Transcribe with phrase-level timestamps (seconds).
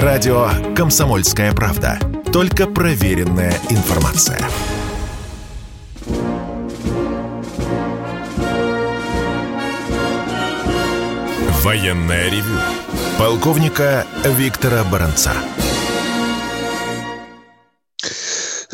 [0.00, 1.98] Радио «Комсомольская правда».
[2.32, 4.40] Только проверенная информация.
[11.62, 12.58] Военная ревю.
[13.18, 15.32] Полковника Виктора Баранца.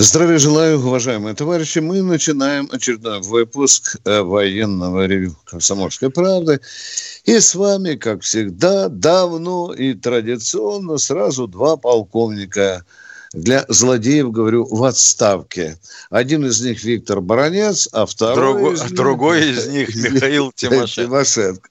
[0.00, 1.80] Здравия желаю, уважаемые товарищи.
[1.80, 6.60] Мы начинаем очередной выпуск э, военного ревю «Комсомольской правды».
[7.24, 12.84] И с вами, как всегда, давно и традиционно сразу два полковника
[13.32, 15.76] для злодеев, говорю, в отставке.
[16.10, 18.95] Один из них Виктор Баранец, а второй Другой, из них...
[18.95, 21.09] другой из них Михаил Тимошенко.
[21.09, 21.68] Тимошенко.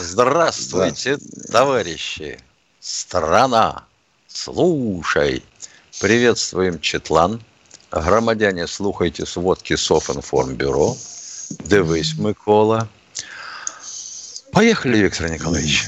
[0.00, 1.18] Здравствуйте,
[1.50, 2.38] товарищи.
[2.78, 3.82] Страна,
[4.28, 5.42] слушай.
[5.98, 7.42] Приветствуем Четлан.
[7.94, 10.96] Громадяне, слухайте сводки Софинформбюро.
[11.60, 12.88] Дивись, Микола.
[14.52, 15.84] Поехали, Виктор Николаевич.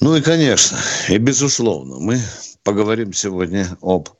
[0.00, 2.20] Ну и, конечно, и безусловно, мы
[2.62, 4.10] поговорим сегодня об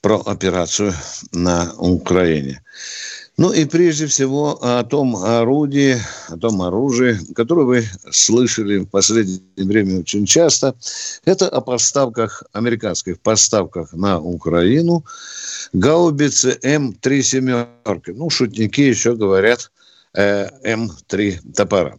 [0.00, 0.94] про операцию
[1.32, 2.62] на Украине.
[3.40, 5.96] Ну и прежде всего о том орудии,
[6.28, 10.74] о том оружии, которое вы слышали в последнее время очень часто.
[11.24, 15.06] Это о поставках, американских поставках на Украину
[15.72, 18.10] гаубицы М3 семерки.
[18.10, 19.72] Ну, шутники еще говорят
[20.12, 21.96] э, М3 топора.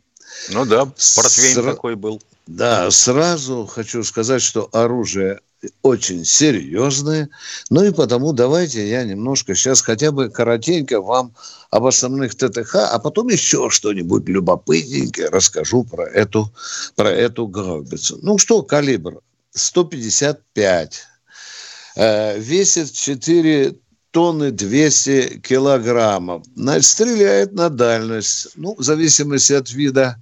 [0.52, 2.22] Ну да, портвейн Сра- такой был.
[2.47, 5.39] Да, сразу хочу сказать, что оружие
[5.84, 7.30] очень серьезное.
[7.70, 11.36] Ну и потому давайте я немножко сейчас хотя бы коротенько вам
[11.70, 16.52] об основных ТТХ, а потом еще что-нибудь любопытненькое расскажу про эту,
[16.95, 18.20] про эту гаубицу.
[18.22, 21.03] Ну что, калибр 155,
[21.95, 23.76] э, весит 4
[24.11, 26.44] тонны 200 килограммов.
[26.55, 30.17] Значит, стреляет на дальность, ну, в зависимости от вида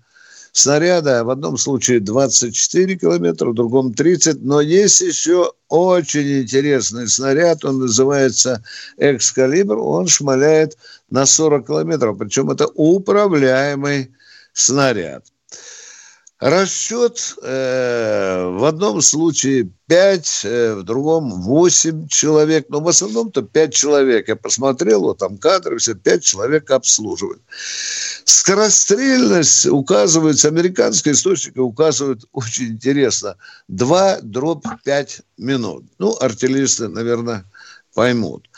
[0.51, 1.23] снаряда.
[1.23, 4.41] В одном случае 24 километра, в другом 30.
[4.41, 7.65] Но есть еще очень интересный снаряд.
[7.65, 8.63] Он называется
[8.97, 9.77] «Экскалибр».
[9.77, 10.77] Он шмаляет
[11.09, 12.17] на 40 километров.
[12.17, 14.11] Причем это управляемый
[14.53, 15.25] снаряд.
[16.39, 22.67] Расчет э, в одном случае 5, э, в другом 8 человек.
[22.69, 24.29] Но в основном-то 5 человек.
[24.29, 27.41] Я посмотрел, вот там кадры, все 5 человек обслуживают.
[28.25, 33.35] Скорострельность указывается, американские источники указывают очень интересно.
[33.67, 35.85] 2 дробь 5 минут.
[35.99, 37.45] Ну, артиллеристы, наверное,
[37.93, 38.49] поймут.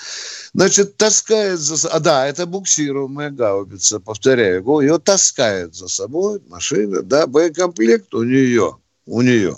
[0.53, 1.97] Значит, таскает за собой...
[1.97, 4.79] А, да, это буксируемая гаубица, повторяю.
[4.81, 9.55] Ее таскает за собой машина, да, боекомплект у нее, у нее.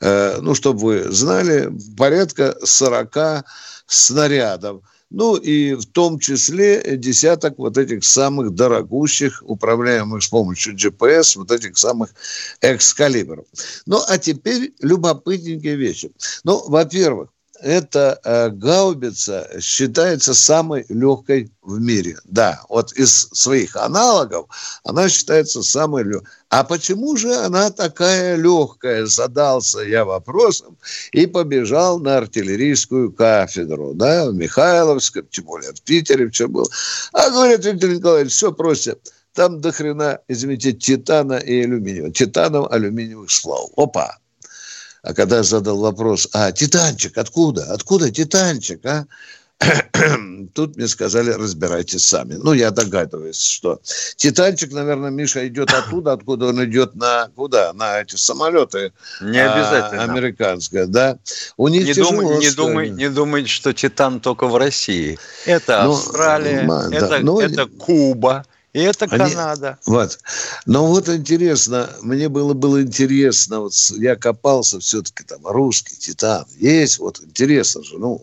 [0.00, 3.44] Э, ну, чтобы вы знали, порядка 40
[3.86, 4.82] снарядов.
[5.10, 11.52] Ну, и в том числе десяток вот этих самых дорогущих, управляемых с помощью GPS, вот
[11.52, 12.10] этих самых
[12.60, 13.46] экскалибров.
[13.86, 16.10] Ну, а теперь любопытненькие вещи.
[16.42, 17.30] Ну, во-первых,
[17.60, 22.16] эта э, гаубица считается самой легкой в мире.
[22.24, 24.46] Да, вот из своих аналогов
[24.84, 26.28] она считается самой легкой.
[26.48, 29.06] А почему же она такая легкая?
[29.06, 30.76] Задался я вопросом
[31.12, 36.66] и побежал на артиллерийскую кафедру, да, в Михайловском, тем более в Питере все было.
[37.12, 38.96] А говорят, Виктор Николаевич, все проще.
[39.32, 42.10] Там до хрена, извините, титана и алюминия.
[42.10, 43.68] Титанов, алюминиевых сплав.
[43.76, 44.16] Опа.
[45.06, 47.72] А когда я задал вопрос, а титанчик откуда?
[47.72, 49.06] Откуда титанчик, а?
[50.54, 52.34] Тут мне сказали, разбирайтесь сами.
[52.34, 53.80] Ну, я догадываюсь, что
[54.16, 57.72] Титанчик, наверное, Миша идет оттуда, откуда он идет на куда?
[57.72, 58.92] На эти самолеты.
[59.20, 60.02] Не обязательно.
[60.02, 61.18] А, американское, да.
[61.56, 65.18] У них Не тяжело, думай, не, думай, не думай, что Титан только в России.
[65.46, 68.44] Это Ну, Австралия, да, это, ну, это Куба,
[68.76, 69.78] и это Они- Канада.
[69.86, 70.18] Вот.
[70.66, 76.44] Но вот интересно, мне было, было интересно, вот я копался все-таки там русский титан.
[76.58, 78.22] Есть, вот интересно же, ну,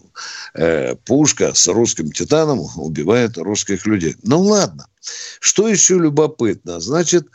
[0.54, 4.16] э, пушка с русским титаном убивает русских людей.
[4.22, 4.86] Ну ладно.
[5.40, 6.80] Что еще любопытно?
[6.80, 7.26] Значит,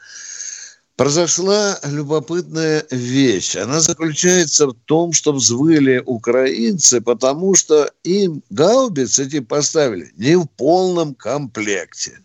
[0.95, 3.57] произошла любопытная вещь.
[3.57, 10.47] Она заключается в том, что взвыли украинцы, потому что им гаубицы эти поставили не в
[10.47, 12.21] полном комплекте.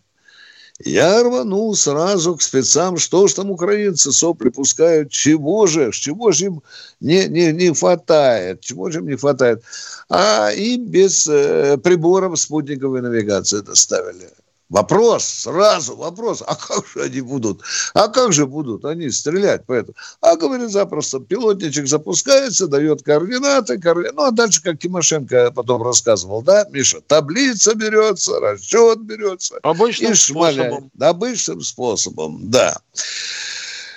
[0.84, 6.46] Я рванул сразу к спецам, что ж там украинцы сопли пускают, чего же, чего же
[6.46, 6.62] им
[7.00, 9.62] не, не, не хватает, чего же им не хватает.
[10.10, 14.28] А им без э, приборов спутниковой навигации доставили.
[14.70, 17.60] Вопрос, сразу вопрос, а как же они будут,
[17.92, 19.94] а как же будут они стрелять по этому?
[20.22, 26.40] А, говорит, запросто, пилотничек запускается, дает координаты, коорди- ну, а дальше, как Тимошенко потом рассказывал,
[26.42, 30.72] да, Миша, таблица берется, расчет берется, Обычным и шмаляет.
[30.72, 30.90] способом.
[30.98, 32.78] Обычным способом, да.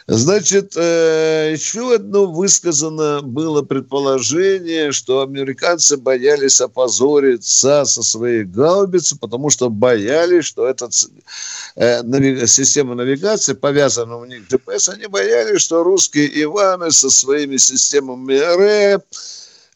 [0.09, 9.49] Значит, э, еще одно высказано было предположение, что американцы боялись опозориться со своей гаубицей, потому
[9.49, 10.89] что боялись, что эта
[11.75, 18.35] э, система навигации, повязана у них GPS, они боялись, что русские Иваны со своими системами
[18.35, 19.03] РЭП,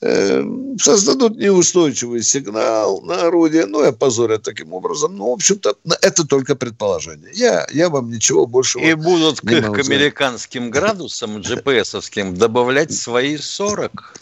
[0.02, 5.16] создадут неустойчивый сигнал на орудие, ну и опозорят таким образом.
[5.16, 7.30] Ну, в общем-то, это только предположение.
[7.34, 13.92] Я, я вам ничего больше И будут к, к американским градусам GPS-овским добавлять свои 40.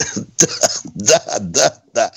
[0.94, 2.12] Да, да, да, да.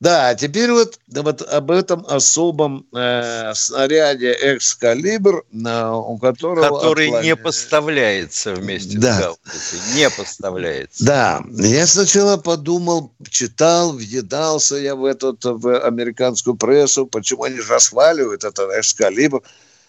[0.00, 6.78] Да, теперь вот, вот об этом особом э, снаряде «Экскалибр», э, у которого...
[6.78, 7.24] Который отклоня...
[7.24, 9.14] не поставляется вместе да.
[9.14, 11.04] с гаубицей, не поставляется.
[11.04, 18.44] Да, я сначала подумал, читал, въедался я в, этот, в американскую прессу, почему они расхваливают
[18.44, 19.42] этот «Экскалибр».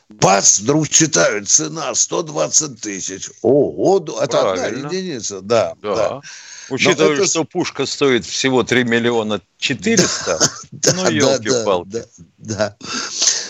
[0.09, 3.29] Бац, вдруг читают, цена 120 тысяч.
[3.41, 4.67] Ого, это Правильно.
[4.67, 5.73] одна единица, да.
[5.81, 5.95] да.
[5.95, 6.21] да.
[6.69, 7.25] Учитывая, это...
[7.25, 10.39] что пушка стоит всего 3 миллиона 400,
[10.95, 11.89] ну, елки-палки.
[11.89, 12.03] Да,
[12.37, 12.77] да,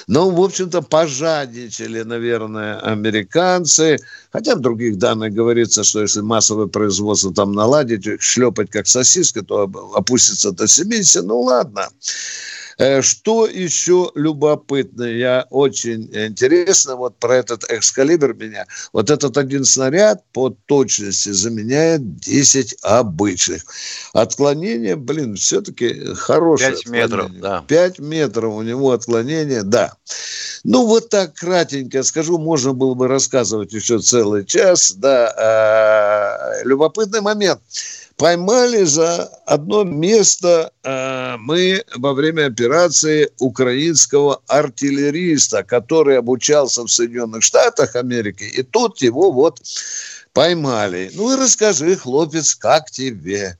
[0.07, 3.97] Ну, в общем-то, пожадничали, наверное, американцы.
[4.31, 9.69] Хотя в других данных говорится, что если массовое производство там наладить, шлепать как сосиска, то
[9.95, 11.25] опустится до 70.
[11.25, 11.89] Ну, ладно.
[12.77, 19.65] Э, что еще любопытно, я очень интересно, вот про этот экскалибр меня, вот этот один
[19.65, 23.63] снаряд по точности заменяет 10 обычных.
[24.13, 26.71] Отклонение, блин, все-таки хорошее.
[26.71, 27.63] 5 метров, да.
[27.67, 29.93] 5 метров у него отклонение, да.
[30.63, 36.61] Ну, вот так кратенько скажу, можно было бы рассказывать еще целый час, да.
[36.61, 37.59] Э, любопытный момент
[38.17, 47.43] поймали за одно место э, мы во время операции украинского артиллериста, который обучался в Соединенных
[47.43, 49.61] Штатах Америки, и тут его вот
[50.33, 51.11] поймали.
[51.13, 53.59] Ну и расскажи, хлопец, как тебе?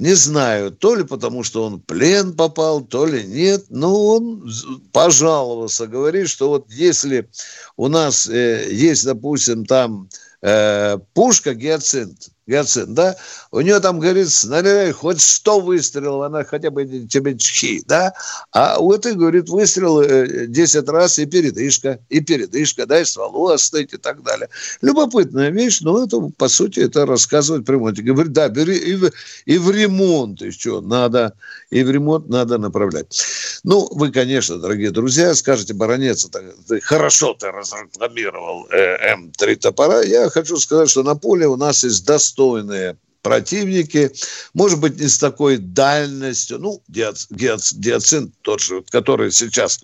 [0.00, 4.50] Не знаю, то ли потому, что он в плен попал, то ли нет, но он
[4.92, 7.28] пожаловался, говорит, что вот если
[7.76, 10.08] у нас э, есть, допустим, там
[10.40, 13.16] э, пушка гиацинт, Гиацин, да,
[13.52, 18.12] у нее там, говорит, снаряд хоть 100 выстрелов, она хотя бы тебе чхи, да,
[18.52, 20.02] а у этой, говорит, выстрел
[20.48, 24.48] 10 э, раз и передышка, и передышка, да, и стволу остыть и так далее.
[24.82, 27.92] Любопытная вещь, но это, по сути, это рассказывает прямо.
[27.92, 29.10] Говорит, да, бери и в,
[29.44, 31.34] и в ремонт еще надо,
[31.70, 33.22] и в ремонт надо направлять.
[33.62, 36.26] Ну, вы, конечно, дорогие друзья, скажете, баронец,
[36.66, 40.02] ты, хорошо ты разрекламировал э, М3 топора.
[40.02, 44.10] Я хочу сказать, что на поле у нас есть достойные достойные противники,
[44.54, 49.78] может быть, не с такой дальностью, ну, диацин тот же, который сейчас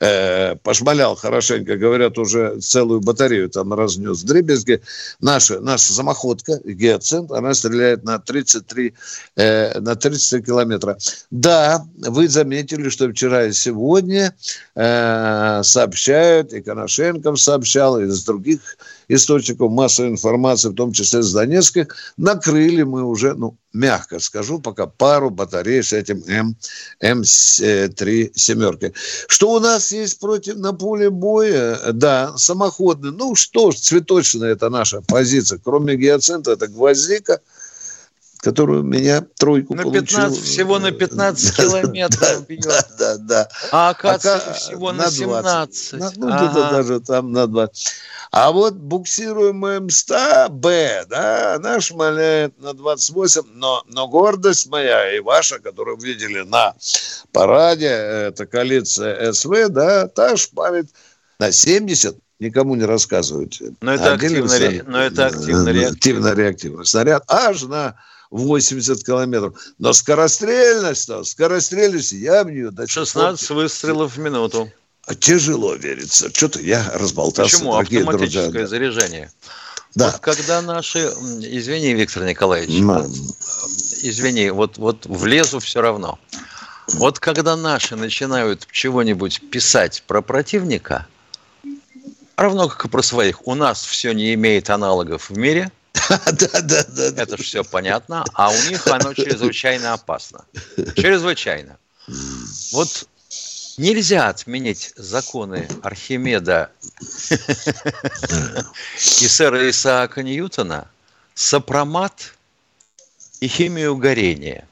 [0.00, 4.82] э, пошмалял хорошенько, говорят, уже целую батарею там разнес дребезги.
[5.20, 8.94] Наша, наша самоходка, гиацинт, она стреляет на 33,
[9.36, 10.98] э, на 33 километра.
[11.30, 14.34] Да, вы заметили, что вчера и сегодня
[14.74, 18.60] э, сообщают, и Коношенков сообщал, и из других
[19.10, 24.86] источников массовой информации, в том числе с Донецка, накрыли мы уже, ну, мягко скажу, пока
[24.86, 26.56] пару батарей с этим М,
[27.02, 28.94] М3 семеркой.
[29.26, 31.92] Что у нас есть против на поле боя?
[31.92, 33.10] Да, самоходный.
[33.10, 35.60] Ну что ж, цветочная это наша позиция.
[35.62, 37.40] Кроме гиацинта, это гвоздика–
[38.40, 40.42] которую меня тройку на 15, получил.
[40.42, 42.64] Всего на 15 километров бьет.
[42.64, 43.48] Да, да, да.
[43.70, 45.92] А оказывается, всего на, 17.
[45.92, 47.92] На, ну, где-то даже там на 20.
[48.32, 55.58] А вот буксируемая МСТА-Б, да, она шмаляет на 28, но, но гордость моя и ваша,
[55.58, 56.74] которую видели на
[57.32, 60.88] параде, это коалиция СВ, да, та шпалит
[61.38, 63.74] на 70 никому не рассказывайте.
[63.82, 64.48] Но это активно,
[64.86, 65.90] но это активно реактивно.
[65.90, 67.96] Активно реактивный снаряд аж на
[68.30, 69.58] 80 километров.
[69.78, 72.72] Но скорострельность-то, скорострельность, я в нее...
[72.86, 74.70] 16 выстрелов в минуту.
[75.18, 76.30] Тяжело верится.
[76.32, 77.56] Что-то я разболтался.
[77.56, 77.76] Почему?
[77.76, 78.66] Автоматическое друзья.
[78.66, 79.32] заряжение.
[79.96, 80.12] Да.
[80.12, 80.98] Вот когда наши...
[81.00, 82.80] Извини, Виктор Николаевич.
[82.82, 83.04] Да.
[84.02, 86.18] Извини, вот, вот влезу все равно.
[86.94, 91.06] Вот когда наши начинают чего-нибудь писать про противника,
[92.36, 95.72] равно как и про своих, у нас все не имеет аналогов в мире–
[96.32, 97.22] да, да, да.
[97.22, 98.24] Это же все понятно.
[98.34, 100.44] А у них оно чрезвычайно опасно.
[100.96, 101.78] Чрезвычайно.
[102.72, 103.06] Вот
[103.76, 106.70] нельзя отменить законы Архимеда
[109.20, 110.88] и сэра Исаака Ньютона,
[111.34, 112.34] сопромат
[113.40, 114.66] и химию горения.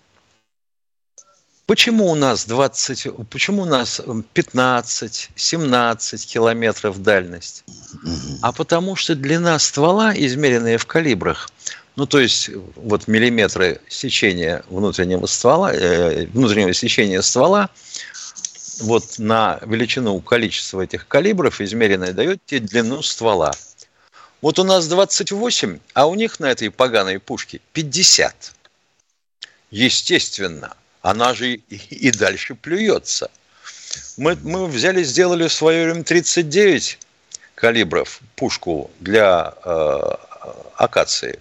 [1.69, 4.01] Почему у нас 20, почему у нас
[4.33, 7.63] 15, 17 километров дальность?
[8.41, 11.51] А потому что длина ствола, измеренная в калибрах,
[11.95, 17.69] ну то есть вот миллиметры сечения внутреннего ствола, э, внутреннего сечения ствола,
[18.81, 23.53] вот на величину количества этих калибров измеренное дает тебе длину ствола.
[24.41, 28.55] Вот у нас 28, а у них на этой поганой пушке 50.
[29.71, 33.31] Естественно, она же и, дальше плюется.
[34.17, 36.99] Мы, мы взяли, сделали в свое время 39
[37.55, 40.01] калибров пушку для э,
[40.77, 41.41] акации.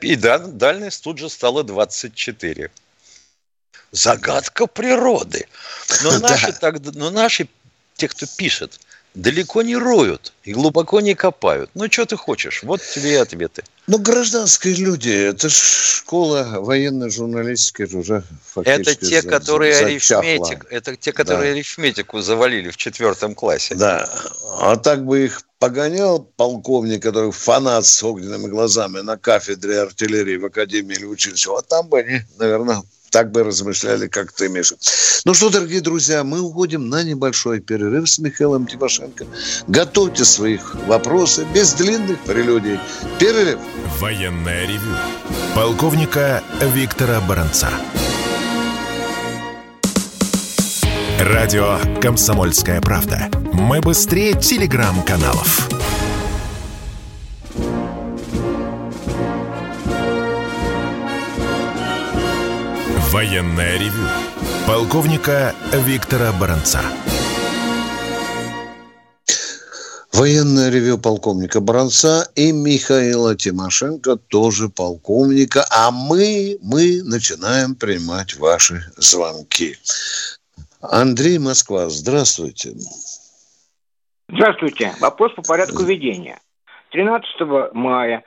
[0.00, 2.70] И дальность тут же стала 24.
[3.90, 5.46] Загадка природы.
[6.02, 7.48] Но наши, так, но наши
[7.96, 8.80] те, кто пишет,
[9.14, 11.70] далеко не роют и глубоко не копают.
[11.74, 12.62] Ну, что ты хочешь?
[12.62, 13.62] Вот тебе и ответы.
[13.86, 20.96] Ну, гражданские люди, это ж школа военной журналистики уже фактически Это те, которые арифметик, это
[20.96, 21.56] те, которые да.
[21.56, 23.74] арифметику завалили в четвертом классе.
[23.74, 24.08] Да,
[24.60, 30.46] а так бы их погонял полковник, который фанат с огненными глазами на кафедре артиллерии в
[30.46, 34.74] Академии или училище, вот там бы они, наверное, так бы размышляли, как ты, Миша.
[35.24, 39.26] Ну что, дорогие друзья, мы уходим на небольшой перерыв с Михаилом Тимошенко.
[39.68, 42.80] Готовьте своих вопросы без длинных прелюдий.
[43.20, 43.60] Перерыв.
[44.00, 44.96] Военная ревю.
[45.54, 46.42] Полковника
[46.74, 47.68] Виктора Баранца.
[51.20, 53.28] Радио «Комсомольская правда».
[53.52, 55.68] Мы быстрее телеграм-каналов.
[63.22, 64.08] Военное ревю
[64.66, 65.54] полковника
[65.86, 66.80] Виктора Баранца.
[70.12, 75.64] Военное ревю полковника Баранца и Михаила Тимошенко, тоже полковника.
[75.70, 79.76] А мы, мы начинаем принимать ваши звонки.
[80.80, 82.72] Андрей Москва, здравствуйте.
[84.28, 84.94] Здравствуйте.
[85.00, 86.40] Вопрос по порядку ведения.
[86.90, 88.24] 13 мая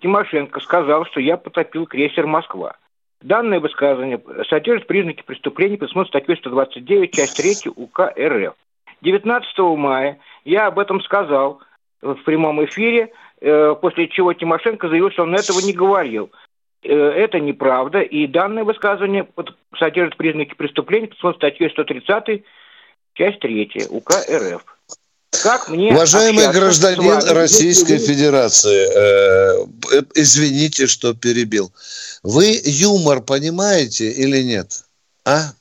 [0.00, 2.74] Тимошенко сказал, что я потопил крейсер «Москва».
[3.22, 8.54] Данное высказывание содержит признаки преступления, предусмотренной статьей 129, часть 3 УК РФ.
[9.00, 11.60] 19 мая я об этом сказал
[12.00, 16.30] в прямом эфире, э, после чего Тимошенко заявил, что он этого не говорил.
[16.82, 19.26] Э, это неправда, и данное высказывание
[19.78, 22.42] содержит признаки преступления, предусмотренной статьей 130,
[23.14, 24.71] часть 3 УК РФ.
[25.40, 31.72] Как мне Уважаемый гражданин Российской Федерации, э, э, извините, что перебил.
[32.22, 34.84] Вы юмор понимаете или нет?
[35.24, 35.52] А?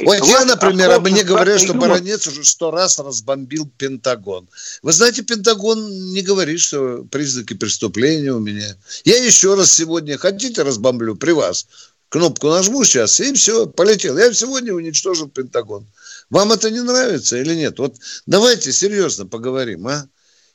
[0.00, 4.48] Вот я, например, а мне говорят, что Баранец уже сто раз разбомбил Пентагон.
[4.82, 8.76] Вы знаете, Пентагон не говорит, что признаки преступления у меня.
[9.04, 11.68] Я еще раз сегодня, хотите, разбомблю при вас.
[12.08, 14.18] Кнопку нажму сейчас, и все, полетел.
[14.18, 15.86] Я сегодня уничтожил Пентагон.
[16.30, 17.78] Вам это не нравится или нет?
[17.78, 20.06] Вот давайте серьезно поговорим, а?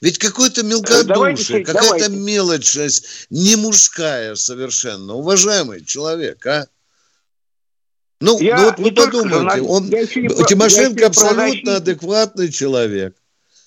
[0.01, 6.68] Ведь какой-то мелкодушие, какая-то мелочность, не мужская совершенно, уважаемый человек, а?
[8.20, 13.15] Ну, я ну вот вы подумайте, он, Тимошенко абсолютно адекватный человек.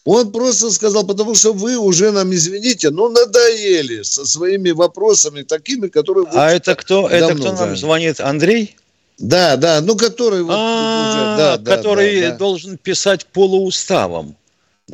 [0.04, 5.88] Он просто сказал, потому что вы уже нам, извините, ну, надоели со своими вопросами такими,
[5.88, 6.28] которые...
[6.32, 8.20] А это кто, это кто нам звонит?
[8.20, 8.76] Андрей?
[9.18, 12.36] Да, да, ну который вот а, уже, да, который да, да.
[12.36, 14.36] должен писать полууставом.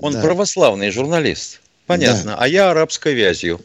[0.00, 0.22] Он да.
[0.22, 1.60] православный журналист.
[1.86, 2.32] Понятно.
[2.32, 2.36] Да.
[2.38, 3.60] А я арабской вязью.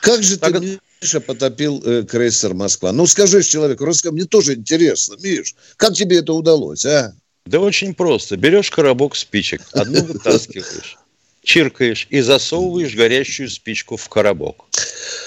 [0.00, 0.60] Как же так...
[0.60, 2.92] ты, Миша, потопил э, крейсер Москва?
[2.92, 7.14] Ну скажи человеку, русскому, мне тоже интересно, Миш, как тебе это удалось, а?
[7.46, 8.36] Да очень просто.
[8.36, 10.98] Берешь коробок спичек, одну вытаскиваешь,
[11.42, 14.64] чиркаешь и засовываешь горящую спичку в коробок.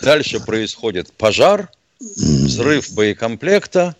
[0.01, 3.95] Дальше происходит пожар, взрыв боекомплекта,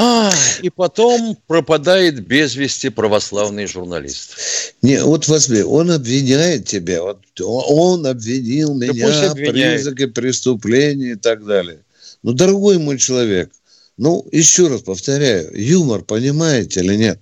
[0.00, 4.36] а, и потом пропадает без вести православный журналист.
[4.80, 11.44] Не, вот возьми, он обвиняет тебя, вот он обвинил да меня, признаки преступления и так
[11.44, 11.80] далее.
[12.22, 13.50] Ну, дорогой мой человек,
[13.96, 17.18] ну, еще раз повторяю, юмор понимаете или нет?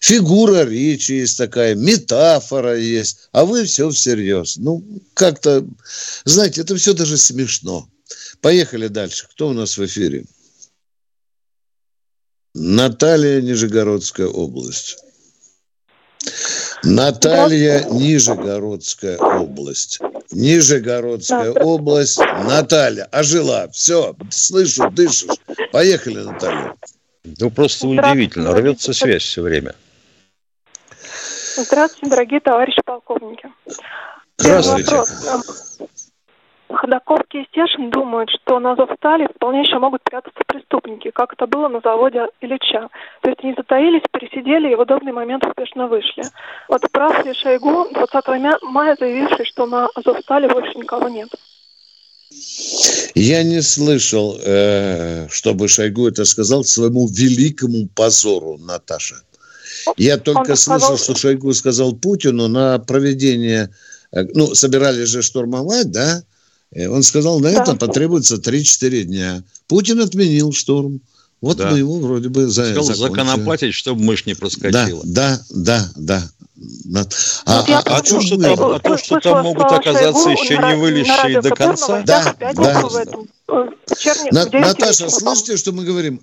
[0.00, 4.58] Фигура речи есть такая, метафора есть, а вы все всерьез.
[4.58, 5.66] Ну, как-то,
[6.26, 7.88] знаете, это все даже смешно.
[8.42, 9.26] Поехали дальше.
[9.30, 10.26] Кто у нас в эфире?
[12.54, 14.98] Наталья, Нижегородская область.
[16.82, 20.00] Наталья, Нижегородская область.
[20.30, 21.60] Нижегородская да.
[21.62, 22.18] область.
[22.18, 23.68] Наталья, ожила.
[23.68, 25.38] Все, слышу, дышишь.
[25.72, 26.74] Поехали, Наталья.
[27.38, 28.54] Ну, просто удивительно.
[28.54, 29.74] Рвется связь все время.
[31.56, 33.48] Здравствуйте, дорогие товарищи полковники.
[34.36, 34.92] Здравствуйте.
[36.70, 41.68] Ходаковский и Стешин думают, что на Азовстале вполне еще могут прятаться преступники, как это было
[41.68, 42.88] на заводе Ильича.
[43.22, 46.24] То есть они затаились, пересидели и в удобный момент успешно вышли.
[46.68, 51.28] Вот прав ли Шойгу 20 мая заявивший, что на Азовстале больше никого нет?
[53.14, 59.16] Я не слышал, э, чтобы Шойгу это сказал к своему великому позору, Наташа.
[59.96, 63.70] Я только слышал, что Шойгу сказал Путину на проведение,
[64.12, 66.22] э, ну, собирались же штурмовать, да?
[66.74, 67.62] Он сказал, на да.
[67.62, 69.42] это потребуется 3-4 дня.
[69.66, 71.00] Путин отменил штурм.
[71.40, 71.70] Вот да.
[71.70, 75.02] мы его вроде бы за, Сказал законопатить, чтобы мышь не проскочила.
[75.04, 76.30] Да, да, да,
[76.84, 77.06] да.
[77.46, 81.40] А, а, а, то, что там, а то, что там могут оказаться еще не вылезшие
[81.40, 82.02] до конца.
[82.02, 82.82] Да, да.
[84.52, 86.20] Наташа, слышите, что мы говорим?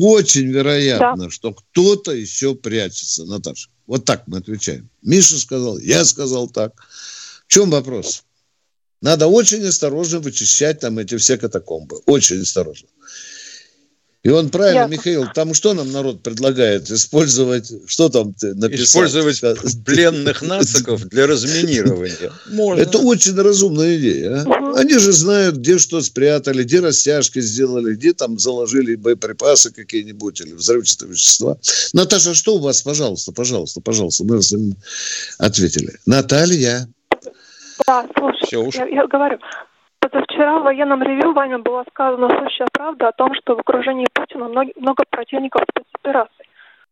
[0.00, 1.30] Очень вероятно, да.
[1.30, 3.70] что кто-то еще прячется, Наташа.
[3.86, 4.90] Вот так мы отвечаем.
[5.00, 6.72] Миша сказал, я сказал так.
[7.46, 8.24] В чем вопрос?
[9.00, 12.00] Надо очень осторожно вычищать там эти все катакомбы.
[12.06, 12.88] Очень осторожно.
[14.24, 14.92] И он правильно, Ясно.
[14.92, 16.90] Михаил, там что нам народ предлагает?
[16.90, 19.04] Использовать, что там ты написал?
[19.04, 19.40] Использовать
[19.84, 22.32] пленных нациков для разминирования.
[22.50, 22.80] Можно.
[22.82, 24.44] Это очень разумная идея.
[24.44, 24.74] А?
[24.76, 30.52] Они же знают, где что спрятали, где растяжки сделали, где там заложили боеприпасы какие-нибудь или
[30.52, 31.56] взрывчатые вещества.
[31.92, 32.82] Наташа, что у вас?
[32.82, 34.24] Пожалуйста, пожалуйста, пожалуйста.
[34.24, 34.52] Мы вас
[35.38, 35.96] ответили.
[36.06, 36.88] Наталья.
[37.88, 39.38] Да, слушай, я, я говорю,
[40.00, 44.48] Позавчера в военном ревю вами была сказана сущая правда о том, что в окружении Путина
[44.48, 46.46] много, много противников спецопераций.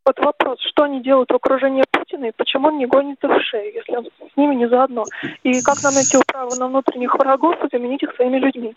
[0.04, 3.74] Вот вопрос, что они делают в окружении Путина и почему он не гонится в шею,
[3.74, 5.04] если он с ними не заодно?
[5.44, 8.74] И как нам найти управу на внутренних врагов и заменить их своими людьми?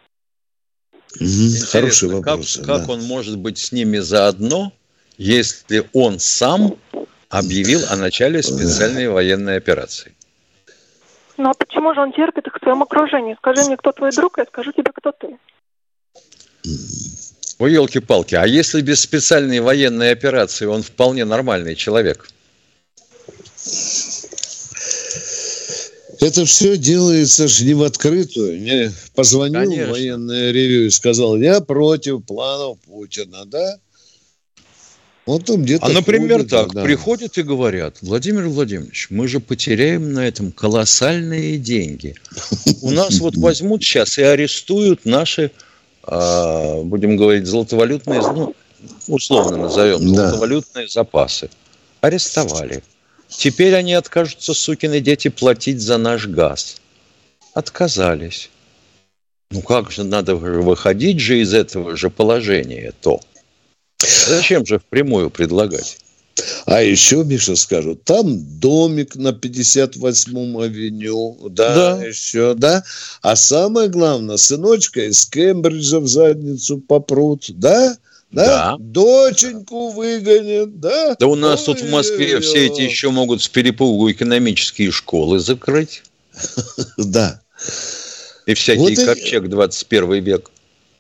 [1.15, 1.71] Угу.
[1.71, 2.57] Хороший вопрос.
[2.57, 2.79] Как, да.
[2.79, 4.71] как он может быть с ними заодно,
[5.17, 6.75] если он сам
[7.29, 10.15] объявил о начале специальной военной операции?
[11.39, 13.33] Ну а почему же он терпит их в своем окружении?
[13.35, 15.37] Скажи мне, кто твой друг, я скажу тебе, кто ты.
[17.59, 22.27] Ой, елки-палки, а если без специальной военной операции он вполне нормальный человек?
[26.19, 28.59] Это все делается же не в открытую.
[28.59, 29.93] Мне позвонил Конечно.
[29.93, 33.79] военное ревю и сказал, я против планов Путина, да?
[35.29, 36.81] Вот там где-то а, например, ходит, так, да.
[36.81, 42.15] приходят и говорят, Владимир Владимирович, мы же потеряем на этом колоссальные деньги.
[42.81, 45.51] У нас вот возьмут сейчас и арестуют наши,
[46.01, 48.55] а, будем говорить, золотовалютные, ну,
[49.07, 51.51] условно назовем, золотовалютные запасы.
[52.01, 52.81] Арестовали.
[53.27, 56.81] Теперь они откажутся, сукины дети, платить за наш газ.
[57.53, 58.49] Отказались.
[59.51, 63.21] Ну как же, надо выходить же из этого же положения то.
[63.99, 65.97] Зачем же впрямую предлагать?
[66.65, 72.83] А еще, Миша, скажут, там домик на 58-м авеню, да, да, еще, да.
[73.21, 77.97] А самое главное, сыночка из Кембриджа в задницу попрут, да?
[78.31, 78.45] Да?
[78.45, 78.75] да.
[78.79, 81.15] Доченьку выгонят, да?
[81.19, 85.39] Да у нас Ой, тут в Москве все эти еще могут с перепугу экономические школы
[85.39, 86.03] закрыть.
[86.97, 87.41] Да.
[88.45, 90.51] И всякий ковчег 21 век.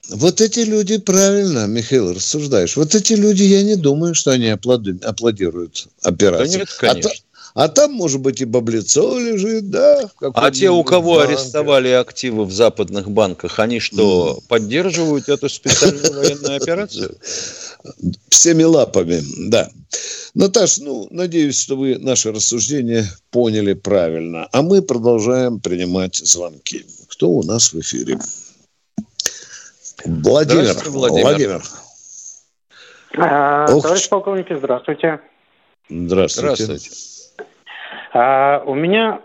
[0.09, 2.75] Вот эти люди, правильно, Михаил, рассуждаешь.
[2.75, 6.53] Вот эти люди, я не думаю, что они аплодируют операции.
[6.53, 7.11] Да нет, конечно.
[7.53, 10.09] А, а там, может быть, и баблицо лежит, да?
[10.21, 11.33] А те, у кого банке.
[11.33, 14.47] арестовали активы в западных банках, они что, mm.
[14.47, 17.15] поддерживают эту специальную военную операцию?
[18.29, 19.69] Всеми лапами, да.
[20.35, 24.47] Наташ, ну, надеюсь, что вы наше рассуждение поняли правильно.
[24.51, 26.85] А мы продолжаем принимать звонки.
[27.07, 28.19] Кто у нас в эфире?
[30.05, 30.75] Владимир.
[30.87, 31.23] Владимир.
[31.23, 31.61] Владимир.
[33.17, 35.19] А, товарищ полковник, здравствуйте.
[35.89, 36.63] Здравствуйте.
[36.63, 37.09] Здравствуйте.
[38.11, 39.19] А, у меня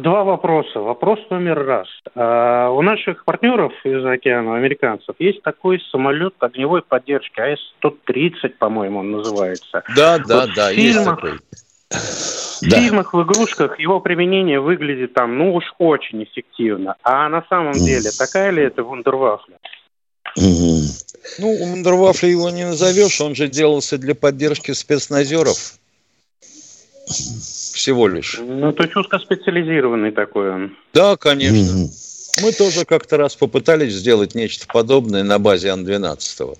[0.00, 0.80] два вопроса.
[0.80, 1.88] Вопрос номер раз.
[2.14, 9.12] А, у наших партнеров из океана, американцев, есть такой самолет огневой поддержки, АС-130, по-моему, он
[9.12, 9.82] называется.
[9.96, 11.32] Да, да, вот да, фильмах, есть такой.
[11.90, 12.80] В да.
[12.80, 16.96] фильмах, в игрушках его применение выглядит там, ну уж очень эффективно.
[17.02, 19.58] А на самом деле, такая ли это вундервафля?
[20.36, 25.78] Ну, у Мандервафля его не назовешь, он же делался для поддержки спецназеров.
[27.06, 28.38] Всего лишь.
[28.40, 30.76] Ну, то есть узкоспециализированный такой он.
[30.92, 31.88] Да, конечно.
[32.42, 36.58] Мы тоже как-то раз попытались сделать нечто подобное на базе Ан-12.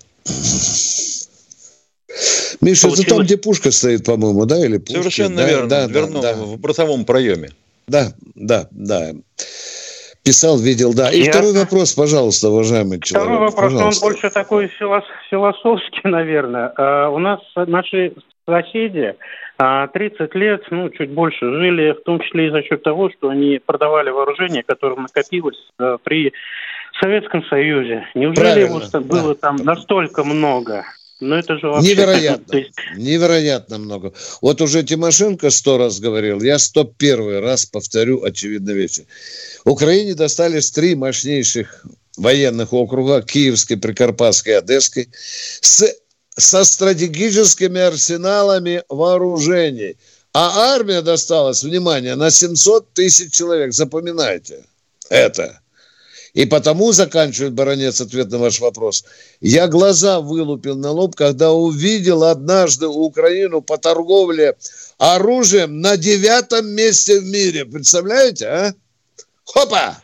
[2.60, 3.00] Миша, Получилось...
[3.00, 4.64] это там, где пушка стоит, по-моему, да?
[4.64, 4.98] Или пушки?
[4.98, 5.68] Совершенно да, верно.
[5.68, 7.50] Да, Верну, да, в бортовом проеме.
[7.88, 9.12] Да, да, да.
[10.24, 11.10] Писал, видел, да.
[11.10, 11.32] И Я...
[11.32, 13.28] второй вопрос, пожалуйста, уважаемый человек.
[13.28, 14.06] Второй вопрос, пожалуйста.
[14.06, 14.70] он больше такой
[15.30, 16.72] философский, наверное.
[16.76, 18.14] А, у нас наши
[18.46, 19.14] соседи
[19.58, 23.28] 30 а, лет, ну, чуть больше жили, в том числе и за счет того, что
[23.28, 26.32] они продавали вооружение, которое накопилось а, при
[27.02, 28.06] Советском Союзе.
[28.14, 29.40] Неужели Правильно, его было да.
[29.40, 30.86] там настолько много?
[31.20, 31.94] Ну, это же вообще...
[31.94, 32.64] Невероятно.
[32.96, 34.12] Невероятно много.
[34.42, 39.06] Вот уже Тимошенко сто раз говорил, я сто первый раз повторю очевидно вещи.
[39.64, 45.08] Украине достались три мощнейших военных округа, Киевской, Прикарпатской, Одесской,
[45.60, 45.84] с,
[46.36, 49.96] со стратегическими арсеналами вооружений.
[50.32, 53.72] А армия досталась, внимание, на 700 тысяч человек.
[53.72, 54.64] Запоминайте
[55.08, 55.60] это.
[56.34, 59.04] И потому, заканчивает баронец ответ на ваш вопрос,
[59.40, 64.56] я глаза вылупил на лоб, когда увидел однажды Украину по торговле
[64.98, 67.64] оружием на девятом месте в мире.
[67.64, 68.74] Представляете, а?
[69.44, 69.96] Хопа!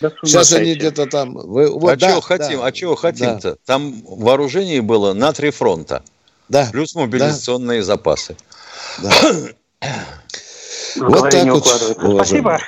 [0.00, 1.34] Да Сейчас они где-то там...
[1.34, 2.60] Вы, вот, а да, чего хотим?
[2.60, 3.52] Да, а чего хотим-то?
[3.52, 3.56] Да.
[3.66, 6.02] Там вооружений было на три фронта.
[6.48, 6.68] Да.
[6.72, 7.84] Плюс мобилизационные да.
[7.84, 8.36] запасы.
[9.02, 9.12] Да.
[10.96, 11.66] вот так вот.
[12.16, 12.58] Спасибо.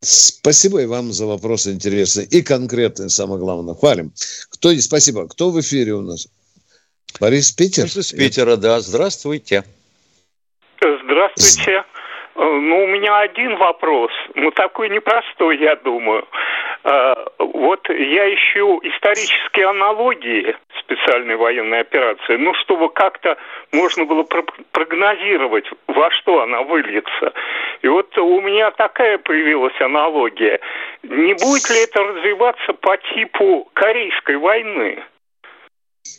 [0.00, 3.76] Спасибо и вам за вопросы интересные и конкретные, самое главное.
[3.76, 4.12] Хвалим.
[4.50, 5.28] Кто, спасибо.
[5.28, 6.26] Кто в эфире у нас?
[7.20, 7.86] Борис Питер?
[7.86, 8.80] Из Питера, да.
[8.80, 9.64] Здравствуйте.
[10.80, 11.84] Здравствуйте.
[12.34, 16.26] Э, ну, у меня один вопрос, ну, такой непростой, я думаю.
[16.84, 23.36] Э, вот я ищу исторические аналогии специальной военной операции, ну, чтобы как-то
[23.72, 24.26] можно было
[24.72, 27.32] прогнозировать, во что она выльется.
[27.82, 30.60] И вот у меня такая появилась аналогия.
[31.02, 35.02] Не будет ли это развиваться по типу Корейской войны?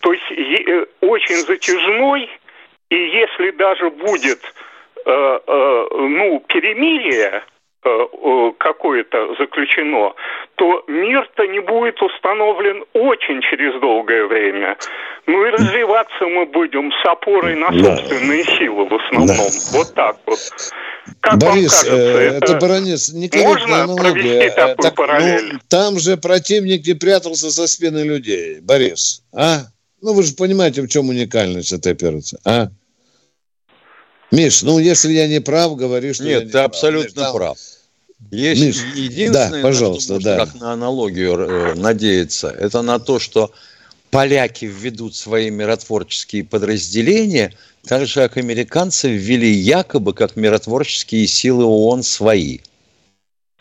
[0.02, 2.30] То есть э, очень затяжной,
[2.90, 4.40] и если даже будет
[5.06, 7.44] ну, перемирие
[7.86, 10.14] э, какое-то заключено,
[10.56, 14.78] то мир-то не будет установлен очень через долгое время.
[15.26, 18.58] Ну и развиваться мы будем с опорой на собственные да.
[18.58, 19.38] силы в основном.
[19.38, 19.78] Да.
[19.78, 20.40] Вот так вот.
[21.20, 24.12] Как Борис, кажется, э, это, это баронец, можно аналогия.
[24.12, 25.54] провести такую так, ну, параллель?
[25.54, 29.24] Ну, там же противник не прятался за спины людей, Борис.
[29.34, 29.60] А?
[30.02, 32.68] Ну вы же понимаете, в чем уникальность этой операции, а?
[34.34, 37.36] Миш, ну если я не прав, говори, что Нет, я ты абсолютно прав.
[37.36, 37.58] прав.
[38.32, 40.46] Есть Миш, единственное, да, пожалуйста, на что да.
[40.46, 43.52] как на аналогию э, надеяться, это на то, что
[44.10, 47.54] поляки введут свои миротворческие подразделения,
[47.86, 52.58] так же, как американцы ввели якобы как миротворческие силы ООН свои.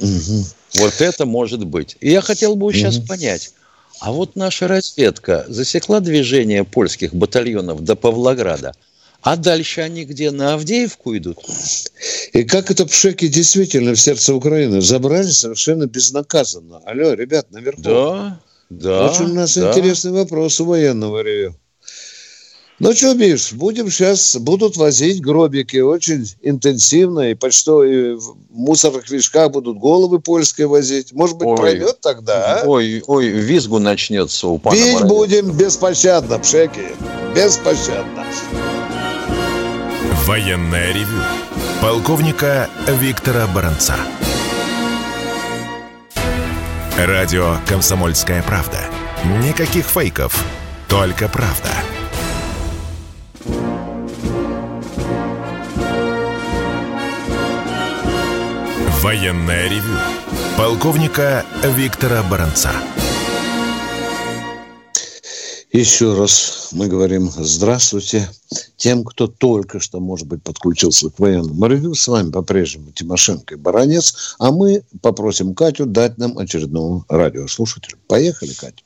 [0.01, 0.45] Угу.
[0.77, 1.99] Вот это может быть.
[2.01, 3.09] И я хотел бы сейчас угу.
[3.09, 3.53] понять,
[4.01, 8.73] а вот наша разведка засекла движение польских батальонов до Павлограда–
[9.23, 10.31] а дальше они где?
[10.31, 11.39] На Авдеевку идут?
[12.33, 16.81] И как это пшеки действительно в сердце Украины забрали совершенно безнаказанно.
[16.85, 17.83] Алло, ребят, наверху.
[17.83, 19.11] Да, да.
[19.11, 19.71] Очень у нас да.
[19.71, 21.55] интересный вопрос у военного ревю.
[22.83, 29.53] Ну что, Миш, будем сейчас, будут возить гробики очень интенсивно, и почтовые в мусорных мешках
[29.53, 31.13] будут головы польские возить.
[31.13, 32.67] Может быть, ой, пройдет тогда, а?
[32.67, 36.89] Ой, ой, визгу начнется у пана Бить будем беспощадно, пшеки,
[37.37, 38.25] беспощадно.
[40.27, 41.21] Военное ревю
[41.81, 43.97] полковника Виктора Баранца.
[46.97, 48.79] Радио «Комсомольская правда».
[49.43, 50.33] Никаких фейков,
[50.87, 51.71] только правда.
[59.01, 59.99] Военное ревю
[60.57, 62.71] полковника Виктора Баранца.
[65.73, 68.29] Еще раз мы говорим здравствуйте
[68.77, 71.95] тем, кто только что, может быть, подключился к военному ревю.
[71.95, 74.37] С вами по-прежнему Тимошенко и Баранец.
[74.39, 77.97] А мы попросим Катю дать нам очередного радиослушателя.
[78.07, 78.85] Поехали, Катя.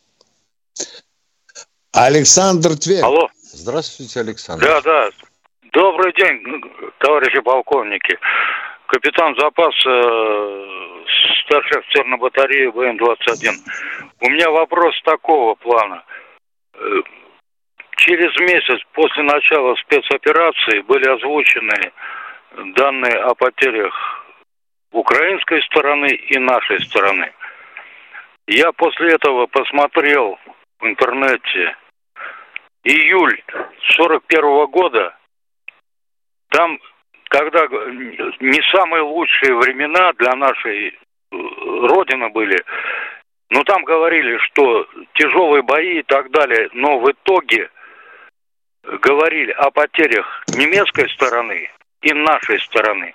[1.92, 3.02] Александр Тверь.
[3.02, 3.30] Алло.
[3.42, 4.64] Здравствуйте, Александр.
[4.64, 5.08] Да, да.
[5.72, 6.40] Добрый день,
[7.00, 8.16] товарищи полковники.
[8.86, 10.64] Капитан запаса, э,
[11.42, 13.54] старший офицер на батарее ВМ-21.
[14.20, 16.04] У меня вопрос такого плана–
[17.96, 21.92] через месяц после начала спецоперации были озвучены
[22.74, 24.24] данные о потерях
[24.92, 27.32] украинской стороны и нашей стороны.
[28.46, 30.38] Я после этого посмотрел
[30.78, 31.76] в интернете
[32.84, 33.42] июль
[33.96, 35.16] 41 -го года.
[36.50, 36.78] Там,
[37.28, 37.66] когда
[38.40, 40.92] не самые лучшие времена для нашей э,
[41.32, 42.62] Родины были,
[43.50, 47.70] ну, там говорили, что тяжелые бои и так далее, но в итоге
[49.02, 51.68] говорили о потерях немецкой стороны
[52.02, 53.14] и нашей стороны.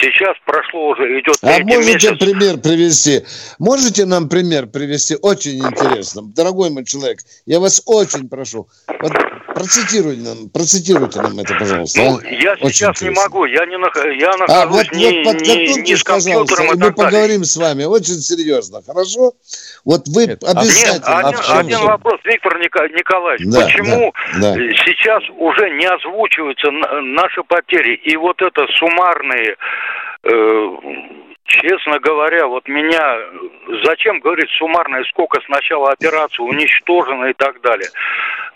[0.00, 2.18] Сейчас прошло уже, идет А можете месяц.
[2.18, 3.20] пример привести?
[3.58, 5.16] Можете нам пример привести?
[5.20, 6.22] Очень интересно.
[6.34, 8.68] Дорогой мой человек, я вас очень прошу.
[8.88, 9.12] Вот
[9.54, 12.00] Процитируйте нам, процитируйте нам это, пожалуйста.
[12.02, 12.26] Ну, а?
[12.26, 13.04] я Очень сейчас интересно.
[13.04, 13.96] не могу, я не нах...
[13.96, 17.56] я нахожусь а, вот, не, вот не, не с компьютером и, и мы поговорим с
[17.56, 19.32] вами очень серьезно, хорошо?
[19.84, 20.94] Вот вы Нет, обязательно...
[20.94, 24.60] Нет, один, один вопрос, Виктор Николаевич, да, почему да, да.
[24.84, 29.56] сейчас уже не озвучиваются наши потери и вот это суммарные
[30.24, 31.12] э,
[31.60, 33.16] Честно говоря, вот меня...
[33.84, 37.88] Зачем говорить суммарно, сколько с начала операции уничтожено и так далее?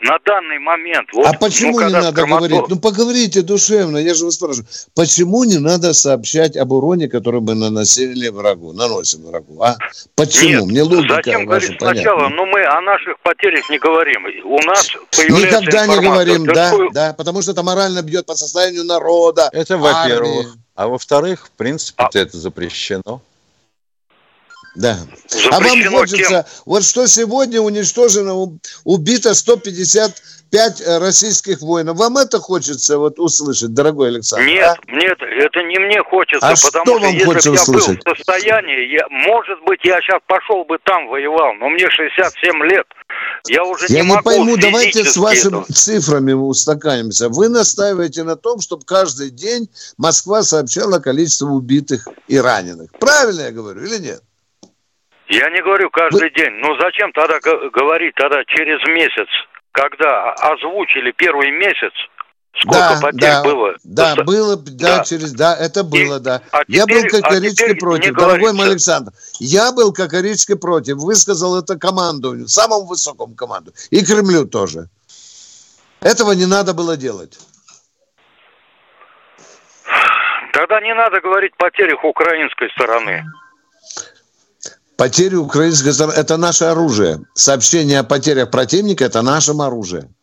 [0.00, 1.08] На данный момент...
[1.12, 2.48] Вот, а почему ну, не надо Краматов...
[2.48, 2.68] говорить?
[2.68, 4.66] Ну, поговорите душевно, я же вас спрашиваю.
[4.94, 9.62] Почему не надо сообщать об уроне, который мы наносили врагу, наносим врагу?
[9.62, 9.76] А?
[10.16, 10.66] Почему?
[10.66, 12.28] Нет, Мне логика зачем говорить сначала?
[12.28, 14.24] Ну, мы о наших потерях не говорим.
[14.44, 18.84] У нас появляется Никогда не говорим, да, да, потому что это морально бьет по состоянию
[18.84, 19.50] народа.
[19.52, 20.56] Это во-первых.
[20.76, 22.10] А во-вторых, в принципе, а...
[22.12, 23.22] это запрещено.
[24.76, 24.98] Да.
[25.26, 26.62] Запрещено а вам хочется, кем?
[26.66, 28.34] вот что сегодня уничтожено,
[28.84, 30.22] убито 155
[30.56, 31.96] э, российских воинов.
[31.96, 34.46] Вам это хочется вот услышать, дорогой Александр?
[34.46, 34.92] Нет, а?
[34.92, 38.04] нет, это не мне хочется, а потому что, вам если бы я услышать?
[38.04, 42.62] был в состоянии, я, может быть, я сейчас пошел бы там воевал, но мне 67
[42.64, 42.86] лет.
[43.48, 45.72] Я уже я не, не пойму, давайте с вашими это.
[45.72, 47.28] цифрами устаканимся.
[47.28, 52.90] Вы настаиваете на том, чтобы каждый день Москва сообщала количество убитых и раненых.
[52.98, 54.20] Правильно я говорю или нет?
[55.28, 56.30] Я не говорю каждый Вы...
[56.30, 56.52] день.
[56.60, 59.28] Ну зачем тогда говорить тогда через месяц,
[59.76, 61.92] когда озвучили первый месяц,
[62.58, 63.74] Сколько да, потерь да, было?
[63.84, 64.24] Да, Просто...
[64.24, 66.40] было, да, да, через, да, это было, и, да.
[66.52, 69.12] А теперь, я был категорически а против, дорогой мой Александр.
[69.38, 74.88] Я был категорически против, высказал это команду, самому высокому команду, и Кремлю тоже.
[76.00, 77.38] Этого не надо было делать.
[80.54, 83.22] Тогда не надо говорить о потерях украинской стороны.
[84.96, 87.20] Потери украинской стороны– это наше оружие.
[87.34, 90.14] Сообщение о потерях противника– это нашим оружием.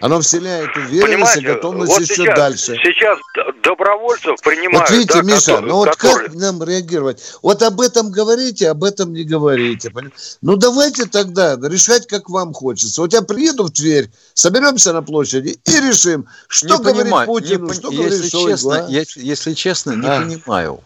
[0.00, 2.76] Оно вселяет уверенность и готовность вот еще сейчас, дальше.
[2.82, 3.18] Сейчас
[3.62, 4.88] добровольцев принимают.
[4.88, 6.28] Вот видите, да, Миша, которые, ну вот которые...
[6.28, 7.22] как нам реагировать?
[7.42, 9.92] Вот об этом говорите, об этом не говорите.
[10.40, 13.02] Ну давайте тогда решать, как вам хочется.
[13.02, 17.66] Вот я приеду в Тверь, соберемся на площади и решим, что не говорит понимаю, Путину,
[17.66, 18.86] не, что если говорит честно, Шойгу.
[18.86, 18.90] А?
[18.90, 20.20] Я, если честно, не а.
[20.20, 20.80] понимаю.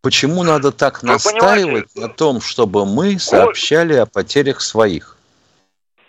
[0.00, 5.16] Почему надо так Вы настаивать на том, чтобы мы сообщали о потерях своих?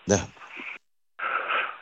[0.06, 0.22] Да.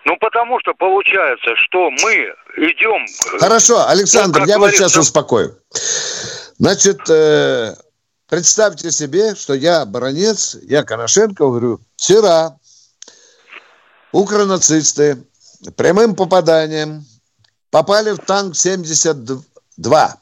[0.06, 3.06] Ну, потому что получается, что мы идем...
[3.34, 5.58] Э, Хорошо, Александр, ну, я вас сейчас успокою.
[6.58, 7.76] Значит, э,
[8.30, 12.58] представьте себе, что я баронец, я Коношенко, говорю, вчера
[14.14, 15.18] укронацисты
[15.76, 17.04] прямым попаданием
[17.70, 20.18] попали в танк 72.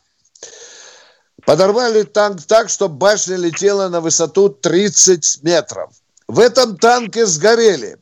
[1.45, 5.91] Подорвали танк так, что башня летела на высоту 30 метров.
[6.27, 7.97] В этом танке сгорели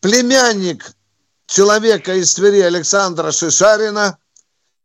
[0.00, 0.92] племянник
[1.46, 4.18] человека из Твери Александра Шишарина.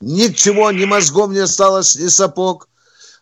[0.01, 2.67] Ничего, ни мозгом не осталось, ни сапог.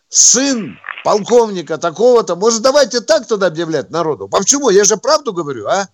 [0.08, 2.34] Сын полковника такого-то.
[2.34, 4.28] Может, давайте так тогда объявлять народу?
[4.28, 4.68] Почему?
[4.70, 5.86] Я же правду говорю, а?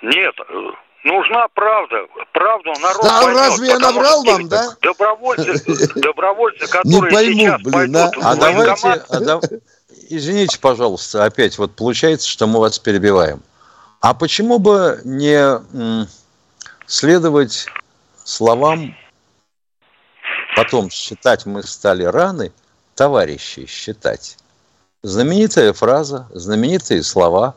[0.00, 0.34] Нет,
[1.04, 2.06] нужна правда.
[2.32, 4.76] Правду народ Да поймет, разве я наврал вам, да?
[4.80, 9.40] Добровольцы, добровольцы которые Не пойму, сейчас блин, пойдут а, а давайте, а да,
[10.08, 13.42] Извините, пожалуйста, опять вот получается, что мы вас перебиваем.
[14.00, 15.60] А почему бы не
[16.86, 17.66] следовать
[18.24, 18.96] словам
[20.56, 22.52] потом считать мы стали раны,
[22.94, 24.36] товарищи считать?
[25.02, 27.54] Знаменитая фраза, знаменитые слова.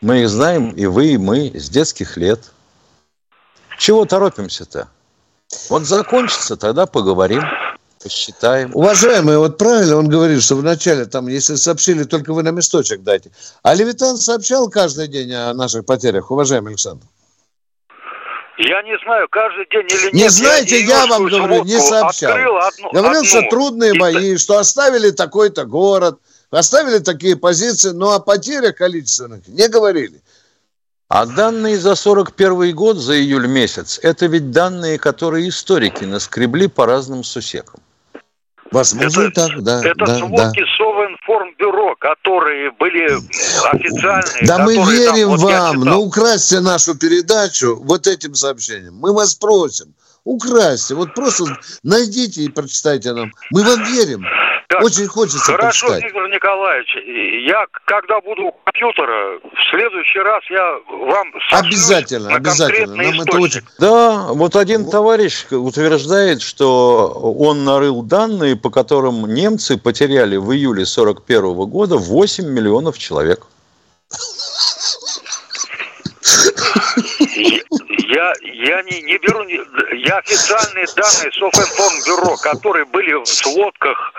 [0.00, 2.40] Мы их знаем, и вы, и мы, с детских лет.
[3.78, 4.88] Чего торопимся-то?
[5.68, 7.42] Вот закончится, тогда поговорим
[8.06, 8.70] посчитаем.
[8.74, 13.30] Уважаемый, вот правильно он говорит, что вначале там, если сообщили, только вы на месточек дайте.
[13.62, 17.04] А Левитан сообщал каждый день о наших потерях, уважаемый Александр?
[18.58, 20.12] Я не знаю, каждый день или нет.
[20.14, 22.30] Не знаете, я, я вам говорю, не сообщал.
[22.30, 23.24] Одну, Говорил, одну.
[23.24, 29.68] что трудные бои, что оставили такой-то город, оставили такие позиции, но о потерях количественных не
[29.68, 30.20] говорили.
[31.08, 36.84] А данные за 41 год, за июль месяц, это ведь данные, которые историки наскребли по
[36.84, 37.80] разным сусекам.
[38.72, 39.80] Возможно, это, так, да.
[39.84, 40.66] Это да, сводки да.
[40.76, 43.06] Совинформбюро, которые были
[43.72, 44.46] официальные.
[44.46, 48.94] Да мы верим там, вот вам, но украсьте нашу передачу вот этим сообщением.
[48.96, 51.44] Мы вас просим, украсьте, вот просто
[51.84, 53.32] найдите и прочитайте нам.
[53.52, 54.24] Мы вам верим.
[54.68, 56.04] Так, Очень хочется Хорошо, почитать.
[56.04, 56.96] Виктор Николаевич,
[57.46, 62.96] я когда буду у компьютера, в следующий раз я вам Обязательно, обязательно.
[62.96, 63.60] Нам это очень...
[63.78, 64.90] Да, вот один вот.
[64.90, 72.44] товарищ утверждает, что он нарыл данные, по которым немцы потеряли в июле 41 года 8
[72.46, 73.46] миллионов человек.
[78.08, 84.12] Я, я не, не беру, я официальные данные Софинформбюро, которые были в сводках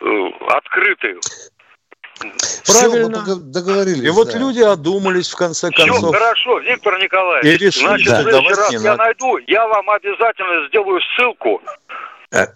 [0.00, 1.20] э, открыты.
[2.66, 3.22] Правильно.
[3.22, 4.02] Все, договорились.
[4.02, 4.12] И да.
[4.12, 5.98] вот люди одумались в конце концов.
[5.98, 7.60] Все хорошо, Виктор Николаевич.
[7.60, 8.18] И решили, Значит, да.
[8.18, 8.96] в следующий раз я надо.
[8.96, 11.60] найду, я вам обязательно сделаю ссылку.
[12.32, 12.46] Э,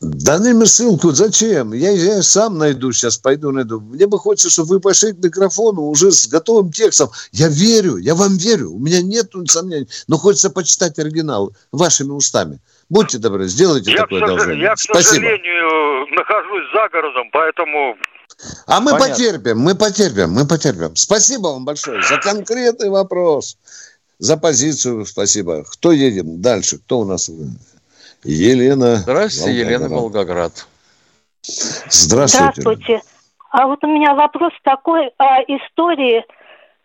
[0.00, 1.72] да мне ссылку зачем?
[1.72, 3.80] Я, я сам найду сейчас, пойду найду.
[3.80, 7.10] Мне бы хочется, чтобы вы пошли к микрофону уже с готовым текстом.
[7.32, 8.70] Я верю, я вам верю.
[8.70, 9.88] У меня нет сомнений.
[10.06, 12.60] Но хочется почитать оригинал вашими устами.
[12.88, 14.62] Будьте добры, сделайте я такое одолжение.
[14.62, 17.96] Я, к сожалению, нахожусь за городом, поэтому
[18.66, 19.14] а мы Понятно.
[19.14, 20.94] потерпим, мы потерпим, мы потерпим.
[20.94, 23.58] Спасибо вам большое за конкретный вопрос,
[24.18, 25.64] за позицию спасибо.
[25.64, 26.78] Кто едем дальше?
[26.78, 27.30] Кто у нас?
[28.24, 28.96] Елена.
[28.96, 29.80] Здравствуйте, Волгоград.
[29.80, 30.66] Елена Волгоград.
[31.42, 32.60] Здравствуйте.
[32.60, 33.02] Здравствуйте.
[33.50, 36.24] А вот у меня вопрос такой о истории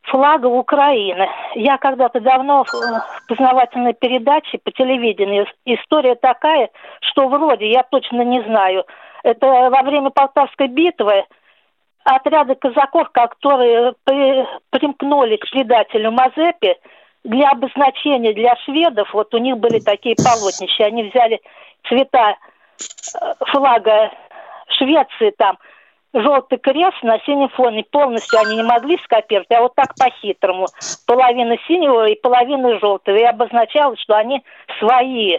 [0.04, 1.28] флага Украины.
[1.56, 6.70] Я когда-то давно в познавательной передаче по телевидению, история такая,
[7.02, 8.86] что вроде, я точно не знаю,
[9.24, 11.26] это во время Полтавской битвы
[12.04, 16.78] отряды казаков, которые при, примкнули к предателю Мазепе,
[17.24, 21.42] для обозначения для шведов, вот у них были такие полотнища, они взяли
[21.88, 24.12] цвета э, флага
[24.68, 25.58] Швеции там,
[26.14, 30.68] желтый крест на синем фоне, полностью они не могли скопировать, а вот так по-хитрому,
[31.08, 34.44] половина синего и половина желтого, и обозначалось, что они
[34.80, 35.38] свои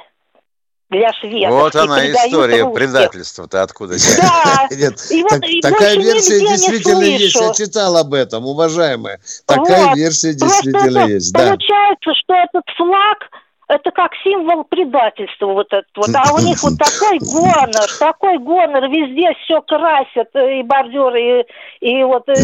[0.94, 1.50] для шведов.
[1.50, 4.68] Вот она история предательства-то откуда Да.
[4.70, 7.34] Нет, и вот, так, и такая версия действительно есть.
[7.34, 9.20] Я читал об этом, уважаемая.
[9.46, 9.96] Такая вот.
[9.96, 11.32] версия действительно Просто есть.
[11.32, 11.38] Да.
[11.40, 13.18] Получается, что этот флаг
[13.66, 16.10] это как символ предательства вот этот вот.
[16.14, 21.46] А у них вот такой гонор, такой гонор, везде все красят, и бордюры,
[21.80, 22.28] и, и вот...
[22.28, 22.34] Э,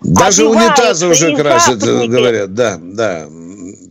[0.00, 3.26] Даже унитазы уже красят, говорят, да, да,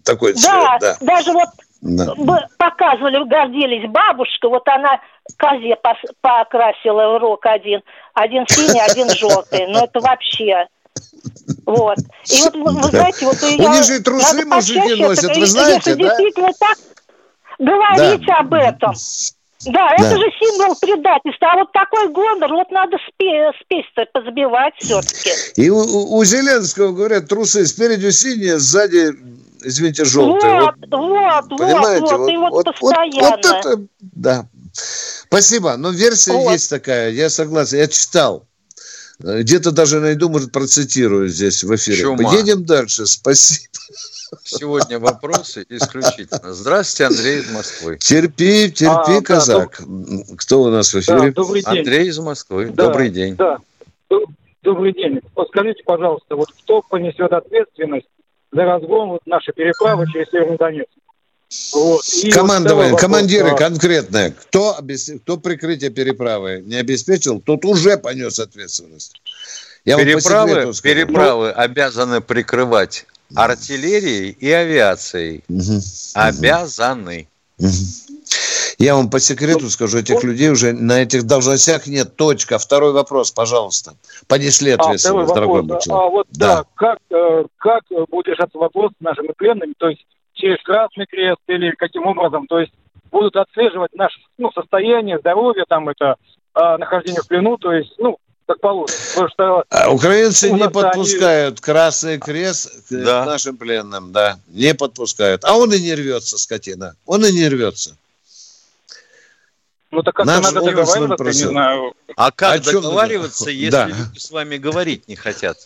[0.03, 0.77] такой цвет, да.
[0.81, 0.97] да.
[0.99, 1.47] даже вот
[1.81, 2.13] да.
[2.57, 3.89] Показывали, гордились.
[3.89, 4.99] Бабушка, вот она
[5.37, 5.77] козе
[6.21, 7.81] покрасила в рог один.
[8.13, 9.67] Один синий, один желтый.
[9.67, 10.67] Ну, это вообще...
[11.65, 11.97] Вот.
[12.25, 13.69] И вот, вы, вы знаете, вот я...
[13.69, 16.03] У них же трусы мужики носят, вы знаете, да?
[16.03, 16.77] действительно так
[17.59, 18.39] говорить да.
[18.39, 18.93] об этом.
[19.65, 21.51] Да, это же символ предательства.
[21.51, 25.29] А вот такой гонор, вот надо спесь-то позабивать все-таки.
[25.55, 29.11] И у, у Зеленского, говорят, трусы спереди синие, сзади
[29.67, 30.62] извините, желтые.
[30.62, 32.06] Вот, вот, вот, понимаете?
[32.06, 33.30] вот, вот, и вот, вот постоянно.
[33.30, 34.49] Вот, вот это, да.
[34.73, 35.77] Спасибо.
[35.77, 36.51] Но версия вот.
[36.51, 37.77] есть такая, я согласен.
[37.77, 38.45] Я читал.
[39.19, 41.97] Где-то даже найду, может, процитирую здесь в эфире.
[41.97, 42.36] Чума.
[42.36, 43.08] Едем дальше.
[43.08, 43.67] Спасибо.
[44.43, 46.53] Сегодня вопросы исключительно.
[46.53, 47.97] Здравствуйте, Андрей из Москвы.
[47.97, 49.82] Терпи, терпи, а, казак.
[49.86, 51.32] Да, Кто у нас в эфире?
[51.32, 51.80] Да, добрый день.
[51.80, 52.65] Андрей из Москвы.
[52.67, 53.36] Да, добрый день.
[53.36, 53.58] Да.
[54.62, 55.21] Добрый день.
[55.47, 58.08] Скажите, пожалуйста, вот кто понесет ответственность
[58.57, 60.89] за разгон нашей переправы через Северный Донецк.
[61.73, 62.01] Вот.
[62.33, 64.31] Командование, вот командиры вопрос, конкретные.
[64.31, 65.11] Кто, обес...
[65.23, 69.21] кто прикрытие переправы не обеспечил, тот уже понес ответственность.
[69.85, 75.43] Я переправы переправы ну, обязаны прикрывать артиллерией и авиацией.
[75.47, 75.79] Угу.
[76.15, 77.29] Обязаны.
[77.59, 78.16] Угу.
[78.77, 82.15] Я вам по секрету ну, скажу, этих людей уже на этих должностях нет.
[82.15, 82.59] Точка.
[82.59, 83.95] Второй вопрос, пожалуйста.
[84.27, 86.05] Понесли а, ответственность, а, дорогой мой человек.
[86.05, 89.73] А вот да, да как, э, как будет решаться вопрос с нашими пленными?
[89.77, 92.45] То есть через Красный Крест или каким образом?
[92.45, 92.71] То есть
[93.11, 96.15] будут отслеживать наше ну, состояние, здоровье, там это
[96.53, 99.29] э, нахождение в плену, то есть, ну, как положено.
[99.29, 101.61] что, а украинцы не подпускают они...
[101.61, 103.23] Красный Крест да.
[103.23, 105.43] к нашим пленным, да, не подпускают.
[105.43, 106.95] А он и не рвется, скотина.
[107.05, 107.97] Он и не рвется.
[109.91, 111.93] Ну так как надо договариваться, не знаю.
[112.15, 113.88] А как О договариваться, если да.
[113.88, 115.58] люди с вами говорить не хотят?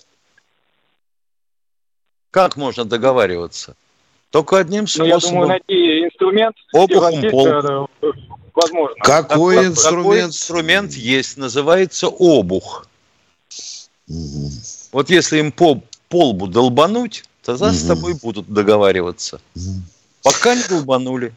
[2.29, 3.75] Как можно договариваться?
[4.29, 5.09] Только одним способом.
[5.09, 6.55] Ну, я думаю, найти инструмент.
[6.71, 7.47] Обухом пол.
[7.47, 7.87] Э,
[8.53, 8.95] возможно.
[9.03, 10.03] Какой такой, инструмент?
[10.03, 12.87] Такой инструмент есть, называется обух.
[14.07, 14.51] Угу.
[14.93, 17.75] Вот если им по полбу долбануть, тогда угу.
[17.75, 19.41] с тобой будут договариваться.
[19.55, 19.81] Угу.
[20.23, 21.33] Пока не долбанули.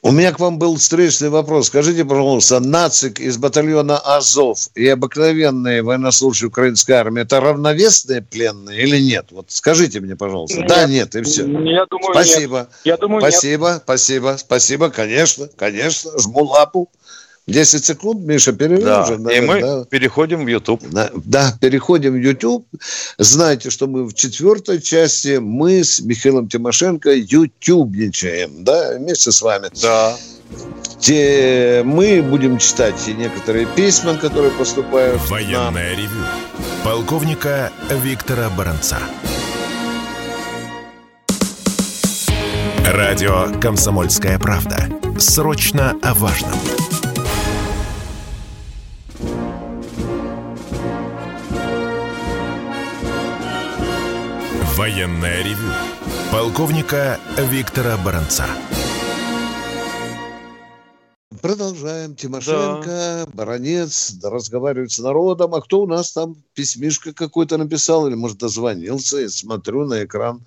[0.00, 1.66] У меня к вам был встречный вопрос.
[1.66, 9.00] Скажите, пожалуйста, нацик из батальона Азов и обыкновенные военнослужащие украинской армии это равновесные пленные или
[9.00, 9.26] нет?
[9.32, 10.58] Вот скажите мне, пожалуйста.
[10.58, 10.68] Нет.
[10.68, 11.42] Да, нет, и все.
[11.42, 12.58] Я думаю, спасибо.
[12.58, 12.68] Нет.
[12.84, 13.82] Я думаю, спасибо, нет.
[13.82, 16.12] спасибо, спасибо, конечно, конечно.
[16.16, 16.88] Жму лапу.
[17.48, 19.02] 10 секунд, Миша, перерыв да.
[19.02, 19.18] уже.
[19.18, 19.84] Наверное, и мы да.
[19.86, 20.82] переходим в YouTube.
[20.90, 22.66] Да, да, переходим в YouTube.
[23.16, 29.70] Знаете, что мы в четвертой части мы с Михаилом Тимошенко ютубничаем, да, вместе с вами.
[29.82, 30.14] Да.
[31.00, 35.20] Те, мы будем читать некоторые письма, которые поступают.
[35.28, 36.24] Военное ревю
[36.84, 37.70] полковника
[38.02, 38.98] Виктора Баранца.
[42.84, 44.88] Радио «Комсомольская правда».
[45.18, 46.58] Срочно о важном.
[54.78, 55.72] Военная ревю.
[56.30, 58.46] Полковника Виктора Баранца.
[61.42, 62.14] Продолжаем.
[62.14, 63.26] Тимошенко, да.
[63.34, 65.56] Баранец, да, разговаривают с народом.
[65.56, 69.18] А кто у нас там письмишко какой-то написал или, может, дозвонился?
[69.18, 70.46] Я смотрю на экран.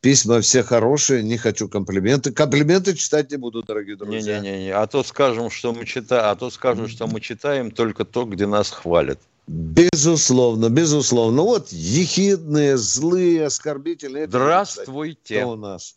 [0.00, 2.32] Письма все хорошие, не хочу комплименты.
[2.32, 4.38] Комплименты читать не буду, дорогие друзья.
[4.38, 8.24] Не-не-не, а то скажем, что мы читаем, а то скажем, что мы читаем только то,
[8.24, 9.18] где нас хвалят.
[9.48, 11.42] Безусловно, безусловно.
[11.42, 14.26] Вот ехидные, злые, оскорбительные.
[14.26, 15.40] Здравствуйте.
[15.40, 15.96] Кто у нас?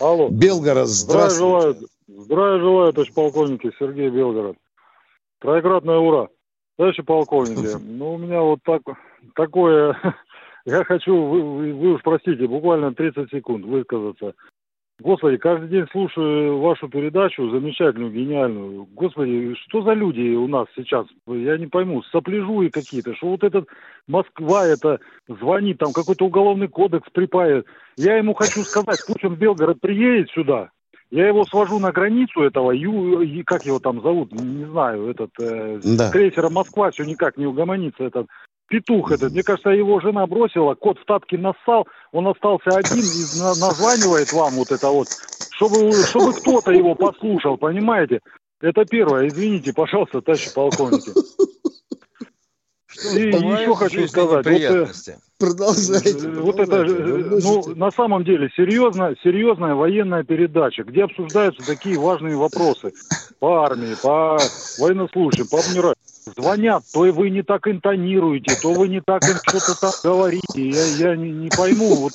[0.00, 0.28] Алло.
[0.28, 1.36] Белгород, здравствуйте.
[1.36, 4.56] Здравия желаю, здравия желаю, товарищ полковники, Сергей Белгород.
[5.38, 6.28] Троекратное ура.
[6.76, 8.82] Товарищи полковники, ну у меня вот так,
[9.34, 9.96] такое,
[10.66, 14.34] я хочу, вы, вы уж простите, буквально 30 секунд высказаться.
[14.98, 18.86] Господи, каждый день слушаю вашу передачу, замечательную, гениальную.
[18.94, 21.06] Господи, что за люди у нас сейчас?
[21.26, 23.68] Я не пойму, сопляжуи какие-то, что вот этот
[24.08, 27.66] Москва это звонит, там какой-то уголовный кодекс припает.
[27.96, 30.70] Я ему хочу сказать, пусть он в Белгород приедет сюда,
[31.10, 35.78] я его свожу на границу этого, ю, как его там зовут, не знаю, этот э,
[35.96, 36.10] да.
[36.10, 38.26] крейсера Москва все никак не угомонится, этот
[38.68, 39.32] петух этот.
[39.32, 44.54] Мне кажется, его жена бросила, кот в тапки нассал, он остался один и названивает вам
[44.54, 45.08] вот это вот,
[45.50, 48.20] чтобы, чтобы кто-то его послушал, понимаете?
[48.60, 49.28] Это первое.
[49.28, 51.10] Извините, пожалуйста, товарищи полковники.
[53.14, 54.86] И еще хочу сказать, вот, э,
[55.38, 56.28] продолжайте.
[56.28, 62.36] Вот это, э, ну, на самом деле, серьезно, серьезная военная передача, где обсуждаются такие важные
[62.36, 62.94] вопросы
[63.38, 64.38] по армии, по
[64.78, 65.95] военнослужащим, по адмиралу
[66.36, 70.42] звонят, то вы не так интонируете, то вы не так что-то там говорите.
[70.56, 72.12] Я, я не, не пойму, вот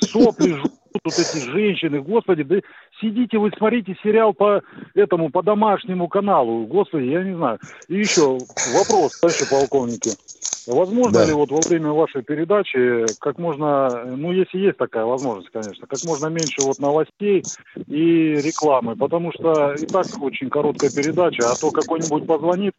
[0.00, 2.56] сопли жгут вот эти женщины, господи, да
[3.00, 4.62] сидите вы, смотрите сериал по
[4.94, 7.58] этому, по домашнему каналу, господи, я не знаю.
[7.88, 8.38] И еще
[8.74, 10.10] вопрос, товарищи полковники.
[10.66, 11.24] Возможно да.
[11.24, 16.00] ли вот во время вашей передачи как можно, ну если есть такая возможность, конечно, как
[16.04, 17.44] можно меньше вот новостей
[17.86, 22.74] и рекламы, потому что и так очень короткая передача, а то какой-нибудь позвонит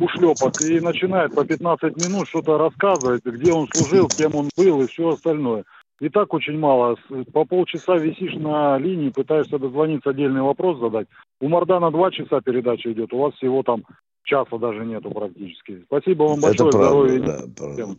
[0.00, 4.88] ушлепок и начинает по 15 минут что-то рассказывать, где он служил, кем он был и
[4.88, 5.64] все остальное.
[6.00, 6.96] И так очень мало.
[7.32, 11.06] По полчаса висишь на линии, пытаешься дозвониться, отдельный вопрос задать.
[11.40, 13.84] У Мордана два часа передача идет, у вас всего там
[14.22, 15.82] часа даже нету практически.
[15.86, 16.70] Спасибо вам большое.
[16.70, 17.96] Это правда, да, правда.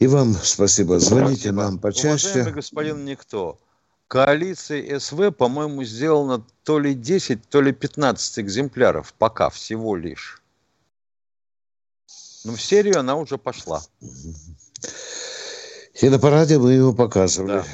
[0.00, 0.98] И вам спасибо.
[0.98, 1.56] Звоните спасибо.
[1.56, 2.28] нам почаще.
[2.28, 3.58] Уважаемый господин Никто,
[4.08, 9.12] коалиции СВ, по-моему, сделано то ли 10, то ли 15 экземпляров.
[9.18, 10.42] Пока всего лишь.
[12.44, 13.82] Ну, в серию она уже пошла.
[16.02, 17.62] И на параде мы его показывали.
[17.62, 17.64] Да.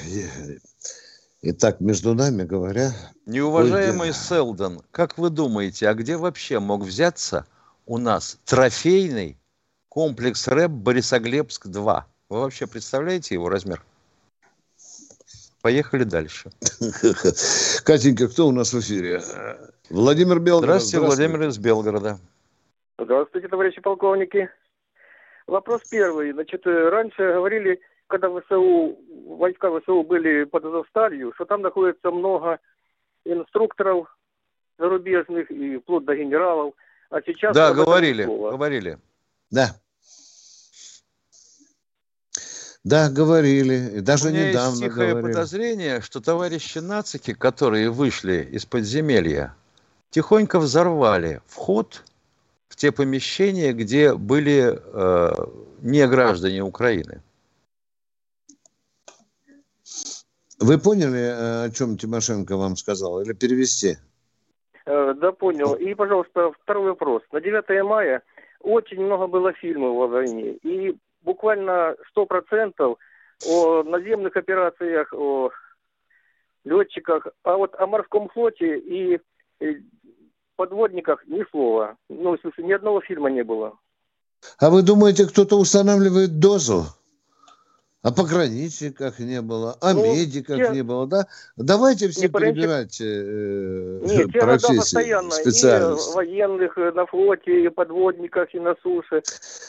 [1.41, 2.91] Итак, между нами говоря...
[3.25, 7.47] Неуважаемый Селдон, как вы думаете, а где вообще мог взяться
[7.87, 9.39] у нас трофейный
[9.89, 12.03] комплекс РЭП Борисоглебск-2?
[12.29, 13.83] Вы вообще представляете его размер?
[15.63, 16.51] Поехали дальше.
[17.85, 19.23] Катенька, кто у нас в эфире?
[19.89, 20.83] Владимир Белгород.
[20.83, 21.29] Здравствуйте, Здравствуйте.
[21.29, 22.19] Владимир из Белгорода.
[22.99, 24.51] Здравствуйте, товарищи полковники.
[25.47, 26.33] Вопрос первый.
[26.33, 32.59] Значит, раньше говорили, когда ВСУ, войска ВСУ были под Азовсталью, что там находится много
[33.25, 34.09] инструкторов
[34.79, 36.75] зарубежных и вплоть до генералов.
[37.11, 37.55] А сейчас...
[37.55, 38.99] Да, говорили, говорили.
[39.51, 39.77] Да.
[42.85, 43.99] Да, говорили.
[43.99, 45.33] И даже У меня недавно есть тихое говорили.
[45.33, 49.55] подозрение, что товарищи нацики, которые вышли из подземелья,
[50.11, 52.05] тихонько взорвали вход
[52.69, 55.33] в те помещения, где были э,
[55.83, 57.21] не граждане Украины.
[60.61, 63.97] Вы поняли, э, о чем Тимошенко вам сказал, или перевести?
[64.87, 65.75] Э, да, понял.
[65.75, 67.23] И, пожалуйста, второй вопрос.
[67.33, 68.23] На 9 мая
[68.61, 70.55] очень много было фильмов о войне.
[70.63, 72.97] И буквально 100%
[73.47, 75.51] о наземных операциях, о
[76.65, 77.29] летчиках.
[77.45, 79.21] А вот о морском флоте и
[80.57, 81.97] подводниках ни слова.
[82.09, 83.79] Ну, в смысле, ни одного фильма не было.
[84.59, 86.85] А вы думаете, кто-то устанавливает дозу?
[88.01, 90.69] О пограничниках не было, о ну, медиках те...
[90.69, 91.27] не было, да?
[91.57, 96.13] Давайте все не перебирать э, Нет, профессии, постоянно, специальности.
[96.13, 99.23] И военных э, на флоте, и подводниках, и на суше.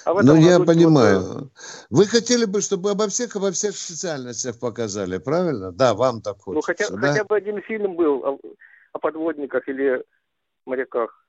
[0.05, 1.21] А ну, я понимаю.
[1.21, 1.49] Вот...
[1.89, 5.71] Вы хотели бы, чтобы обо всех, обо всех специальностях показали, правильно?
[5.71, 7.11] Да, вам так хочется, Ну, хотя, да?
[7.11, 8.39] хотя бы один фильм был о,
[8.93, 10.03] о подводниках или
[10.67, 11.25] моряках.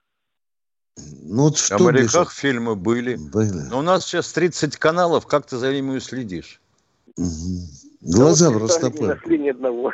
[1.23, 2.39] Ну, вот что О моряках бежит?
[2.39, 3.17] фильмы были.
[3.17, 3.69] были.
[3.71, 6.60] Но у нас сейчас 30 каналов, как ты за ними следишь?
[7.21, 7.69] Угу.
[8.01, 9.93] Глаза да, просто Не нашли ни одного.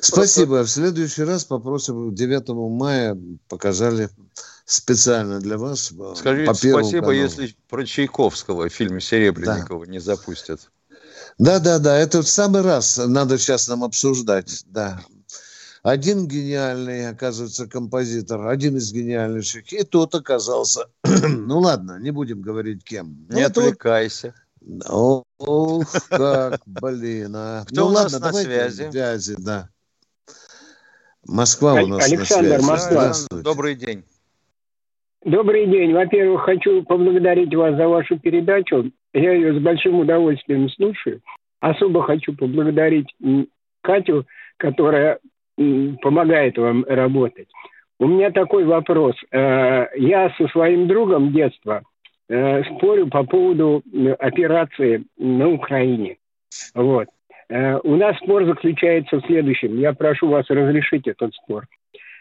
[0.00, 0.62] Спасибо.
[0.62, 3.18] В следующий раз попросим 9 мая
[3.48, 4.08] показали
[4.64, 5.92] специально для вас.
[5.92, 7.12] Э, Скажите по спасибо, каналу.
[7.12, 9.92] если про Чайковского в фильме Серебренникова да.
[9.92, 10.70] не запустят.
[11.38, 15.00] Да, да, да, это в самый раз надо сейчас нам обсуждать, да.
[15.82, 20.90] Один гениальный, оказывается, композитор, один из гениальнейших, и тот оказался.
[21.04, 23.26] ну ладно, не будем говорить кем.
[23.30, 24.34] Не ну, отвлекайся.
[24.60, 25.24] Вот...
[25.38, 27.64] Ох, как, блин, а.
[27.64, 28.90] Кто ну, у нас ладно, на связи?
[28.90, 29.70] связи, да.
[31.26, 32.94] Москва у нас Александр, на связи.
[32.94, 33.42] Москва.
[33.42, 34.04] Добрый день.
[35.24, 35.94] Добрый день.
[35.94, 38.90] Во-первых, хочу поблагодарить вас за вашу передачу.
[39.14, 41.22] Я ее с большим удовольствием слушаю.
[41.60, 43.08] Особо хочу поблагодарить
[43.82, 44.26] Катю,
[44.58, 45.18] которая
[46.00, 47.48] помогает вам работать.
[47.98, 49.14] У меня такой вопрос.
[49.30, 51.82] Э, я со своим другом детства
[52.28, 53.82] э, спорю по поводу
[54.18, 56.16] операции на Украине.
[56.74, 57.08] Вот.
[57.50, 59.78] Э, у нас спор заключается в следующем.
[59.78, 61.66] Я прошу вас разрешить этот спор.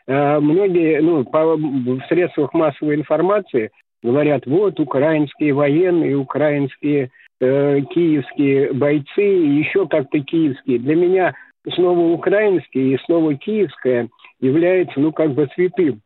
[0.07, 3.69] Многие, ну, по, в средствах массовой информации
[4.01, 10.79] говорят, вот украинские военные, украинские э, киевские бойцы, еще как-то киевские.
[10.79, 11.35] Для меня
[11.73, 16.01] слово украинское и слово киевское является, ну, как бы святым.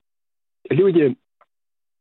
[0.69, 1.15] Люди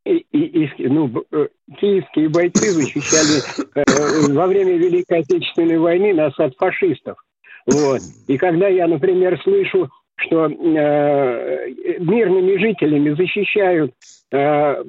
[0.05, 1.49] и, и, и, ну, э,
[1.79, 3.43] киевские бойцы защищали
[3.75, 7.19] э, во время Великой Отечественной войны нас от фашистов.
[7.67, 8.01] Вот.
[8.27, 13.95] И когда я, например, слышу, что э, мирными жителями защищают
[14.33, 14.85] э,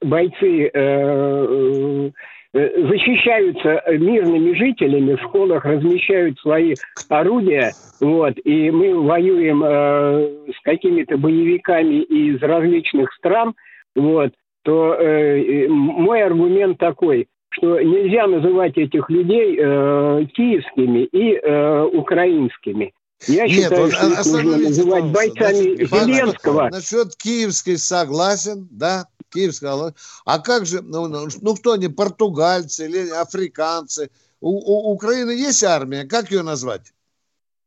[0.00, 2.10] бойцы э, Э,
[2.52, 6.74] защищаются мирными жителями, в школах размещают свои
[7.08, 13.54] орудия, вот, и мы воюем э, с какими-то боевиками из различных стран,
[13.94, 14.32] вот,
[14.62, 22.92] то э, мой аргумент такой, что нельзя называть этих людей э, киевскими и э, украинскими.
[23.26, 26.68] Я Нет, считаю, вот, что их нужно называть бойцами Значит, Зеленского.
[26.70, 33.10] Насчет киевской согласен, да, киевская, а как же, ну, ну, ну кто они, португальцы или
[33.10, 34.10] африканцы?
[34.40, 36.92] У, у Украины есть армия, как ее назвать?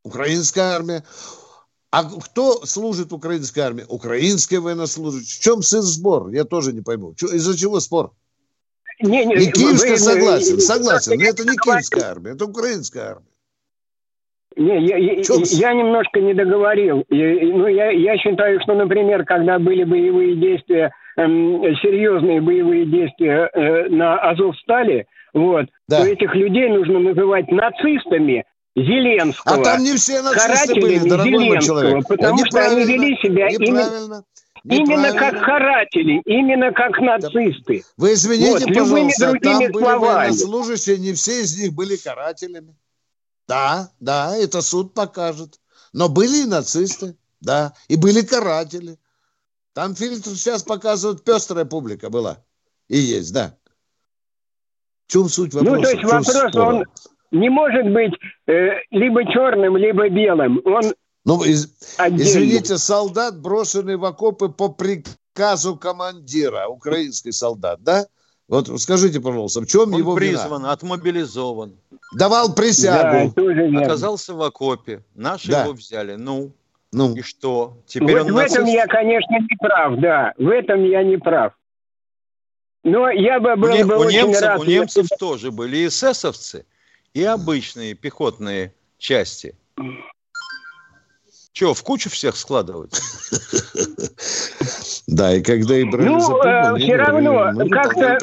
[0.04, 1.04] Украинская армия.
[1.90, 3.84] А кто служит украинской армии?
[3.86, 5.40] Украинские военнослужащие.
[5.40, 6.30] В чем сын сбор?
[6.30, 7.12] Я тоже не пойму.
[7.12, 8.12] Из-за чего спор?
[9.00, 11.18] Не, не, и киевская вы, согласен, вы, согласен.
[11.18, 13.26] Но это не киевская армия, это украинская армия.
[14.56, 17.04] Не, я, я, я немножко не договорил.
[17.10, 23.88] Я, ну, я, я считаю, что, например, когда были боевые действия серьезные боевые действия э,
[23.88, 26.00] на Азовстале, вот, да.
[26.00, 28.44] то этих людей нужно называть нацистами
[28.76, 29.60] Зеленского.
[29.60, 32.06] А там не все нацисты были, дорогой мой человек.
[32.08, 34.24] Потому что они вели себя именно,
[34.64, 37.84] именно как каратели, именно как нацисты.
[37.96, 40.00] Вы извините, вот, пожалуйста, там были словами.
[40.00, 42.74] военнослужащие, не все из них были карателями.
[43.46, 45.58] Да, да, это суд покажет.
[45.92, 48.96] Но были и нацисты, да, и были каратели.
[49.74, 52.38] Там фильтр сейчас показывают пестрая публика была.
[52.88, 53.56] И есть, да.
[55.06, 55.76] В чем суть вопроса?
[55.76, 56.66] Ну, то есть вопрос, спора?
[56.66, 56.84] он
[57.30, 58.12] не может быть
[58.46, 60.60] э, либо черным, либо белым.
[60.64, 60.94] Он
[61.24, 61.66] ну, из,
[61.98, 68.06] извините, солдат, брошенный в окопы по приказу командира, украинский солдат, да?
[68.48, 70.72] Вот скажите, пожалуйста, в чем Он его призван, вина?
[70.72, 71.76] отмобилизован.
[72.14, 73.32] Давал присягу.
[73.34, 75.02] Да, Оказался в окопе.
[75.14, 75.62] Наши да.
[75.62, 76.16] его взяли.
[76.16, 76.52] Ну,
[76.92, 77.14] ну.
[77.14, 77.78] И что?
[77.86, 80.34] Теперь вот он в этом я, конечно, не прав, да.
[80.36, 81.54] В этом я не прав.
[82.84, 84.60] Но я бы был у, бы у немцев, рад...
[84.60, 85.16] У немцев если...
[85.16, 86.66] тоже были эсэсовцы
[87.14, 89.54] и обычные пехотные части.
[91.52, 93.00] Че, в кучу всех складывать?
[95.08, 98.18] Да, и когда и брали Ну, э, все равно как-то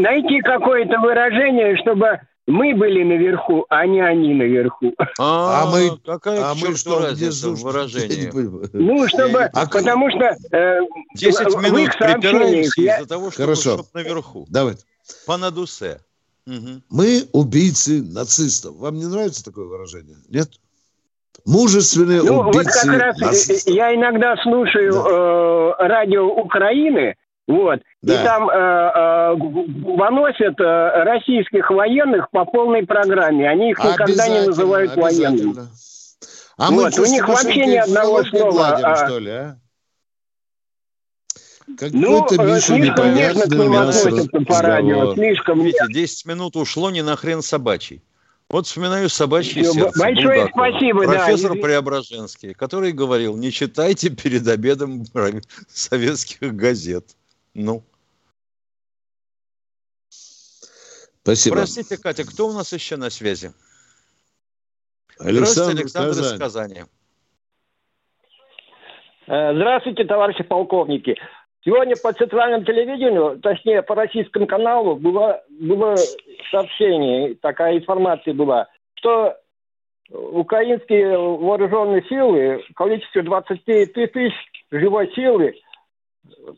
[0.00, 4.92] найти какое-то выражение, чтобы мы были наверху, а не они наверху.
[5.18, 8.30] А, а мы, какая а мы что, разница в выражении?
[8.72, 10.36] Ну, чтобы, а, потому что...
[10.52, 10.80] Э,
[11.14, 12.96] 10 минут припираемся я...
[12.96, 13.74] из-за того, что Хорошо.
[13.74, 14.46] Чтоб наверху.
[14.50, 14.74] Давай.
[15.26, 16.00] По надусе.
[16.46, 16.82] Угу.
[16.90, 18.76] Мы убийцы нацистов.
[18.76, 20.16] Вам не нравится такое выражение?
[20.28, 20.50] Нет?
[21.46, 23.74] Мужественные ну, убийцы вот как раз нацистов.
[23.74, 25.08] Я иногда слушаю да.
[25.08, 27.16] э, радио Украины,
[27.46, 27.80] вот.
[28.00, 28.20] Да.
[28.20, 33.48] И там э, э, выносят э, российских военных по полной программе.
[33.48, 35.68] Они их никогда не называют военными.
[36.56, 36.96] А вот.
[36.96, 38.50] мы У них вообще ни одного слова.
[38.52, 38.96] Гладим, а...
[38.96, 39.56] что ли, а?
[41.78, 44.10] Какой-то ну, Миша непонятный мясо.
[44.46, 45.14] по радио.
[45.14, 45.62] Слишком...
[45.62, 48.02] Видите, 10 минут ушло не на хрен собачий.
[48.48, 49.98] Вот вспоминаю собачье сердце.
[49.98, 50.68] Большое Булгакова.
[50.70, 51.62] спасибо, Профессор да.
[51.62, 55.04] Преображенский, который говорил, не читайте перед обедом
[55.68, 57.16] советских газет.
[57.54, 57.82] Ну.
[61.22, 61.56] Спасибо.
[61.56, 63.52] Простите, Катя, кто у нас еще на связи?
[65.18, 66.82] Александр, Александр из Казани.
[69.26, 71.16] Э, здравствуйте, товарищи полковники.
[71.64, 75.96] Сегодня по центральному телевидению, точнее по российскому каналу, было, было
[76.50, 79.34] сообщение, такая информация была, что
[80.10, 84.34] украинские вооруженные силы в количестве 20 тысяч
[84.70, 85.54] живой силы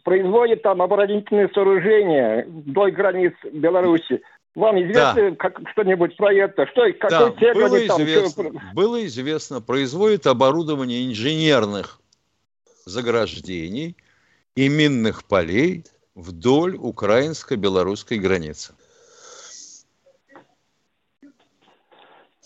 [0.03, 4.23] производят там оборонительные сооружения вдоль границ Беларуси.
[4.55, 5.37] Вам известно да.
[5.37, 6.67] как, что-нибудь про это?
[6.69, 8.03] Что, какой да, цель было там?
[8.03, 8.45] Известно,
[8.75, 12.01] было известно, производит оборудование инженерных
[12.87, 13.97] заграждений
[14.55, 18.73] и минных полей вдоль украинско-белорусской границы.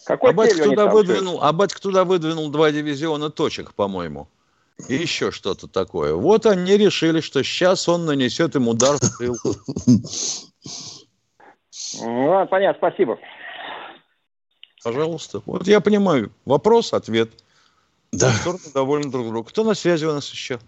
[0.05, 4.29] Какой а батька туда выдвинул, а батька туда выдвинул два дивизиона точек, по-моему.
[4.89, 6.15] И еще что-то такое.
[6.15, 9.37] Вот они решили, что сейчас он нанесет им удар в тыл.
[12.03, 13.19] Ну, понятно, спасибо.
[14.83, 15.43] Пожалуйста.
[15.45, 16.33] Вот я понимаю.
[16.45, 17.31] Вопрос, ответ.
[18.13, 18.31] Да.
[18.33, 19.45] Стороны довольны друг другу.
[19.45, 20.59] Кто на связи у нас еще?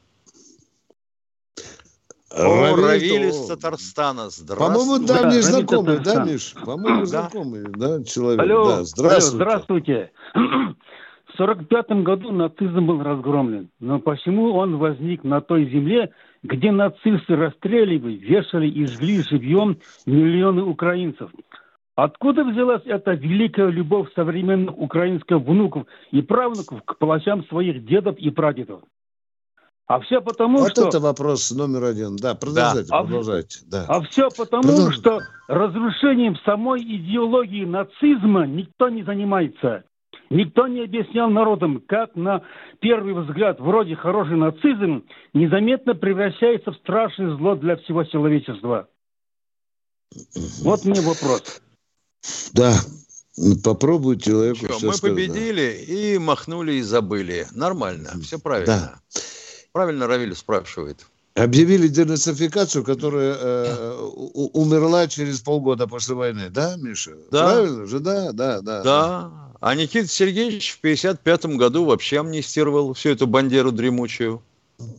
[2.30, 4.28] Равиль из Татарстана.
[4.56, 6.54] По-моему, давний да, знакомый, да, Миш?
[6.64, 7.06] По-моему, да.
[7.06, 8.40] знакомый, да, человек.
[8.40, 8.84] Алло, да.
[8.84, 9.44] Здравствуйте.
[9.44, 10.12] Алло, здравствуйте.
[11.32, 13.70] В сорок пятом году нацизм был разгромлен.
[13.80, 16.12] Но почему он возник на той земле,
[16.42, 21.30] где нацисты расстреливали, вешали и жгли живьем миллионы украинцев?
[21.94, 28.30] Откуда взялась эта великая любовь современных украинских внуков и правнуков к палачам своих дедов и
[28.30, 28.82] прадедов?
[29.86, 30.88] А все потому, вот что...
[30.88, 32.16] это вопрос номер один.
[32.16, 33.02] Да, продолжайте, да.
[33.02, 33.58] продолжайте.
[33.66, 33.84] Да.
[33.88, 34.96] А все потому, Продолж...
[34.96, 39.84] что разрушением самой идеологии нацизма никто не занимается.
[40.32, 42.42] Никто не объяснял народам, как на
[42.80, 45.04] первый взгляд вроде хороший нацизм
[45.34, 48.88] незаметно превращается в страшное зло для всего человечества.
[50.62, 51.60] Вот мне вопрос.
[52.54, 52.74] Да,
[53.62, 55.16] попробуй человеку Что, все Мы сказать.
[55.16, 57.46] победили и махнули и забыли.
[57.54, 58.66] Нормально, все правильно.
[58.66, 59.20] Да.
[59.72, 61.06] Правильно Равиль спрашивает.
[61.34, 63.96] Объявили денацификацию, которая э,
[64.52, 67.12] умерла через полгода после войны, да, Миша?
[67.30, 67.52] Да.
[67.52, 68.82] Правильно же, да, да, да.
[68.82, 69.41] Да.
[69.62, 74.42] А Никита Сергеевич в 55 году вообще амнистировал всю эту бандеру дремучую.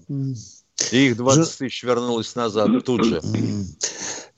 [0.07, 1.55] И их 20 Ж...
[1.57, 3.21] тысяч вернулось назад тут же.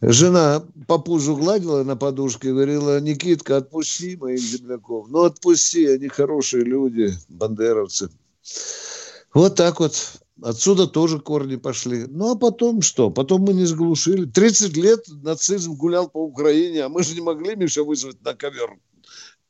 [0.02, 5.10] Жена по пузу гладила на подушке и говорила, Никитка, отпусти моих земляков.
[5.10, 8.10] Ну, отпусти, они хорошие люди, бандеровцы.
[9.32, 10.14] Вот так вот.
[10.42, 12.08] Отсюда тоже корни пошли.
[12.10, 13.12] Ну, а потом что?
[13.12, 14.26] Потом мы не сглушили.
[14.26, 18.76] 30 лет нацизм гулял по Украине, а мы же не могли Миша вызвать на ковер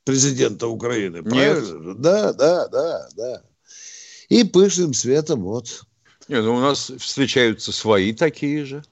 [0.06, 1.22] президента Украины.
[1.22, 1.88] Правильно?
[1.88, 2.00] Нет.
[2.00, 3.42] Да, да, да, да.
[4.28, 5.82] И пышным светом вот.
[6.28, 8.84] Нет, ну у нас встречаются свои такие же.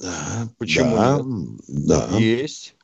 [0.00, 1.86] Да, Почему да, нет?
[1.86, 2.18] Да.
[2.18, 2.74] Есть.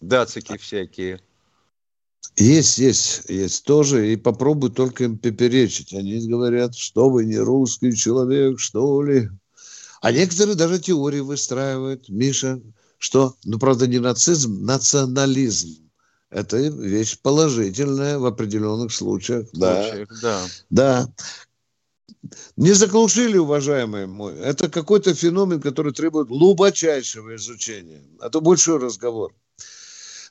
[0.00, 1.20] Дацики всякие.
[2.36, 4.12] Есть, есть, есть тоже.
[4.12, 5.92] И попробуй только им поперечить.
[5.92, 9.28] Они говорят, что вы не русский человек, что ли.
[10.00, 12.08] А некоторые даже теории выстраивают.
[12.08, 12.60] Миша,
[12.98, 15.88] что, ну, правда, не нацизм, национализм.
[16.30, 19.48] Это вещь положительная в определенных случаях.
[19.48, 20.46] случаях да.
[20.70, 21.08] да.
[21.08, 21.08] Да.
[22.56, 24.34] Не заглушили, уважаемые мой.
[24.34, 28.02] Это какой-то феномен, который требует глубочайшего изучения.
[28.20, 29.32] А то большой разговор.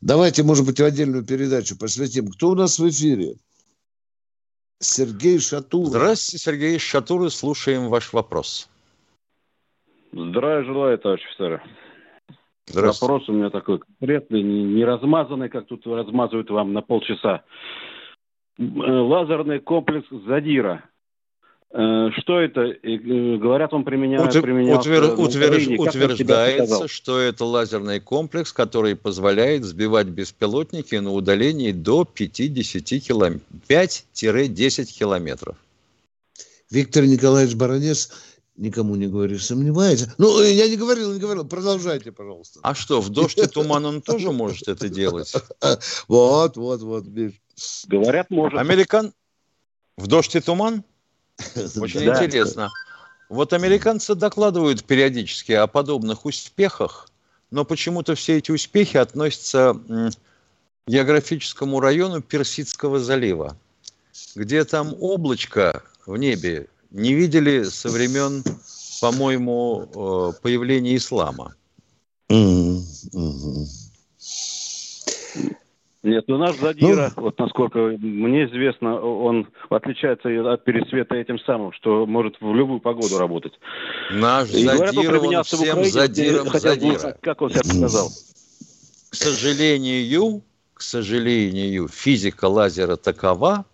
[0.01, 2.27] Давайте, может быть, отдельную передачу посвятим.
[2.27, 3.37] Кто у нас в эфире?
[4.79, 5.87] Сергей Шатур.
[5.87, 7.31] Здравствуйте, Сергей Шатур.
[7.31, 8.69] Слушаем ваш вопрос.
[10.11, 11.23] Здравия желаю, товарищ
[12.67, 12.87] офицеры.
[12.87, 17.43] Вопрос у меня такой конкретный, не, не размазанный, как тут размазывают вам на полчаса.
[18.57, 20.83] Э, лазерный комплекс «Задира»
[21.69, 22.61] Э, что это?
[22.61, 22.97] Э,
[23.37, 30.95] говорят, он применяет, Утвер, утвер, утверж, утверждается, что это лазерный комплекс, который позволяет сбивать беспилотники
[30.95, 35.57] на удалении до 50 километров, 5-10 километров.
[36.71, 38.11] Виктор Николаевич Баранец
[38.57, 40.13] никому не говоришь, сомневается.
[40.17, 41.45] Ну, я не говорил, не говорил.
[41.45, 42.59] Продолжайте, пожалуйста.
[42.63, 45.33] А что, в дождь и туман он тоже может это делать?
[46.07, 47.33] Вот, вот, вот, Миш.
[47.87, 48.59] Говорят, может.
[48.59, 49.13] Американ...
[49.97, 50.83] В дождь и туман?
[51.55, 52.69] Очень интересно.
[53.29, 57.09] Вот американцы докладывают периодически о подобных успехах,
[57.51, 60.11] но почему-то все эти успехи относятся к
[60.87, 63.57] географическому району Персидского залива,
[64.35, 68.43] где там облачко в небе не видели со времен,
[69.01, 71.55] по-моему, э, появления ислама.
[72.29, 73.65] Mm-hmm.
[76.03, 81.73] Нет, ну наш Задира, ну, вот насколько мне известно, он отличается от пересвета этим самым,
[81.73, 83.51] что может в любую погоду работать.
[84.11, 87.09] Наш И Задира, говорят, он, он всем Украине, Задиром Задира.
[87.09, 88.09] Бы, как он себя сказал.
[89.09, 90.41] К сожалению,
[90.73, 93.65] к сожалению, физика лазера такова,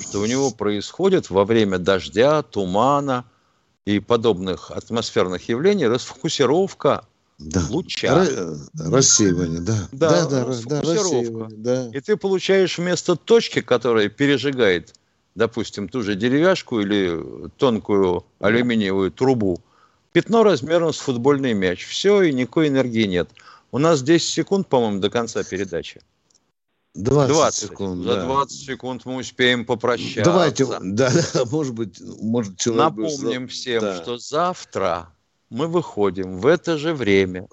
[0.00, 3.24] что у него происходит во время дождя, тумана
[3.84, 7.04] и подобных атмосферных явлений расфокусировка
[7.38, 7.62] да.
[7.68, 8.24] луча.
[8.24, 9.88] Р- рассеивание, да.
[9.92, 11.90] Да, да, да, да да.
[11.92, 14.94] И ты получаешь вместо точки, которая пережигает,
[15.34, 19.60] допустим, ту же деревяшку или тонкую алюминиевую трубу,
[20.12, 21.86] пятно размером с футбольный мяч.
[21.86, 23.28] Все, и никакой энергии нет.
[23.70, 26.00] У нас 10 секунд, по-моему, до конца передачи.
[26.96, 28.04] 20, 20 секунд.
[28.04, 28.24] За да.
[28.24, 30.30] 20 секунд мы успеем попрощаться.
[30.30, 32.96] Давайте, да, да может быть, может человек...
[32.96, 34.02] Напомним всем, да.
[34.02, 35.12] что завтра
[35.50, 37.48] мы выходим в это же время,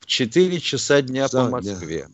[0.00, 2.08] в 4 часа дня За, по Москве.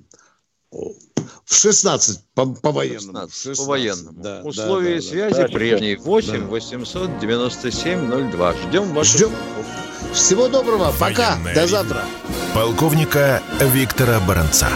[1.45, 3.29] В 16 по, по военному.
[3.29, 4.23] 16, по военному.
[4.23, 5.99] Да, Условия да, да, связи да, прежние.
[5.99, 6.47] 8 да.
[6.47, 8.55] 897 02.
[8.55, 9.33] Ждем ваших Ждем.
[10.15, 10.93] Всего доброго.
[10.99, 11.39] Пока.
[11.55, 12.05] До завтра.
[12.55, 14.69] Полковника Виктора Баранца.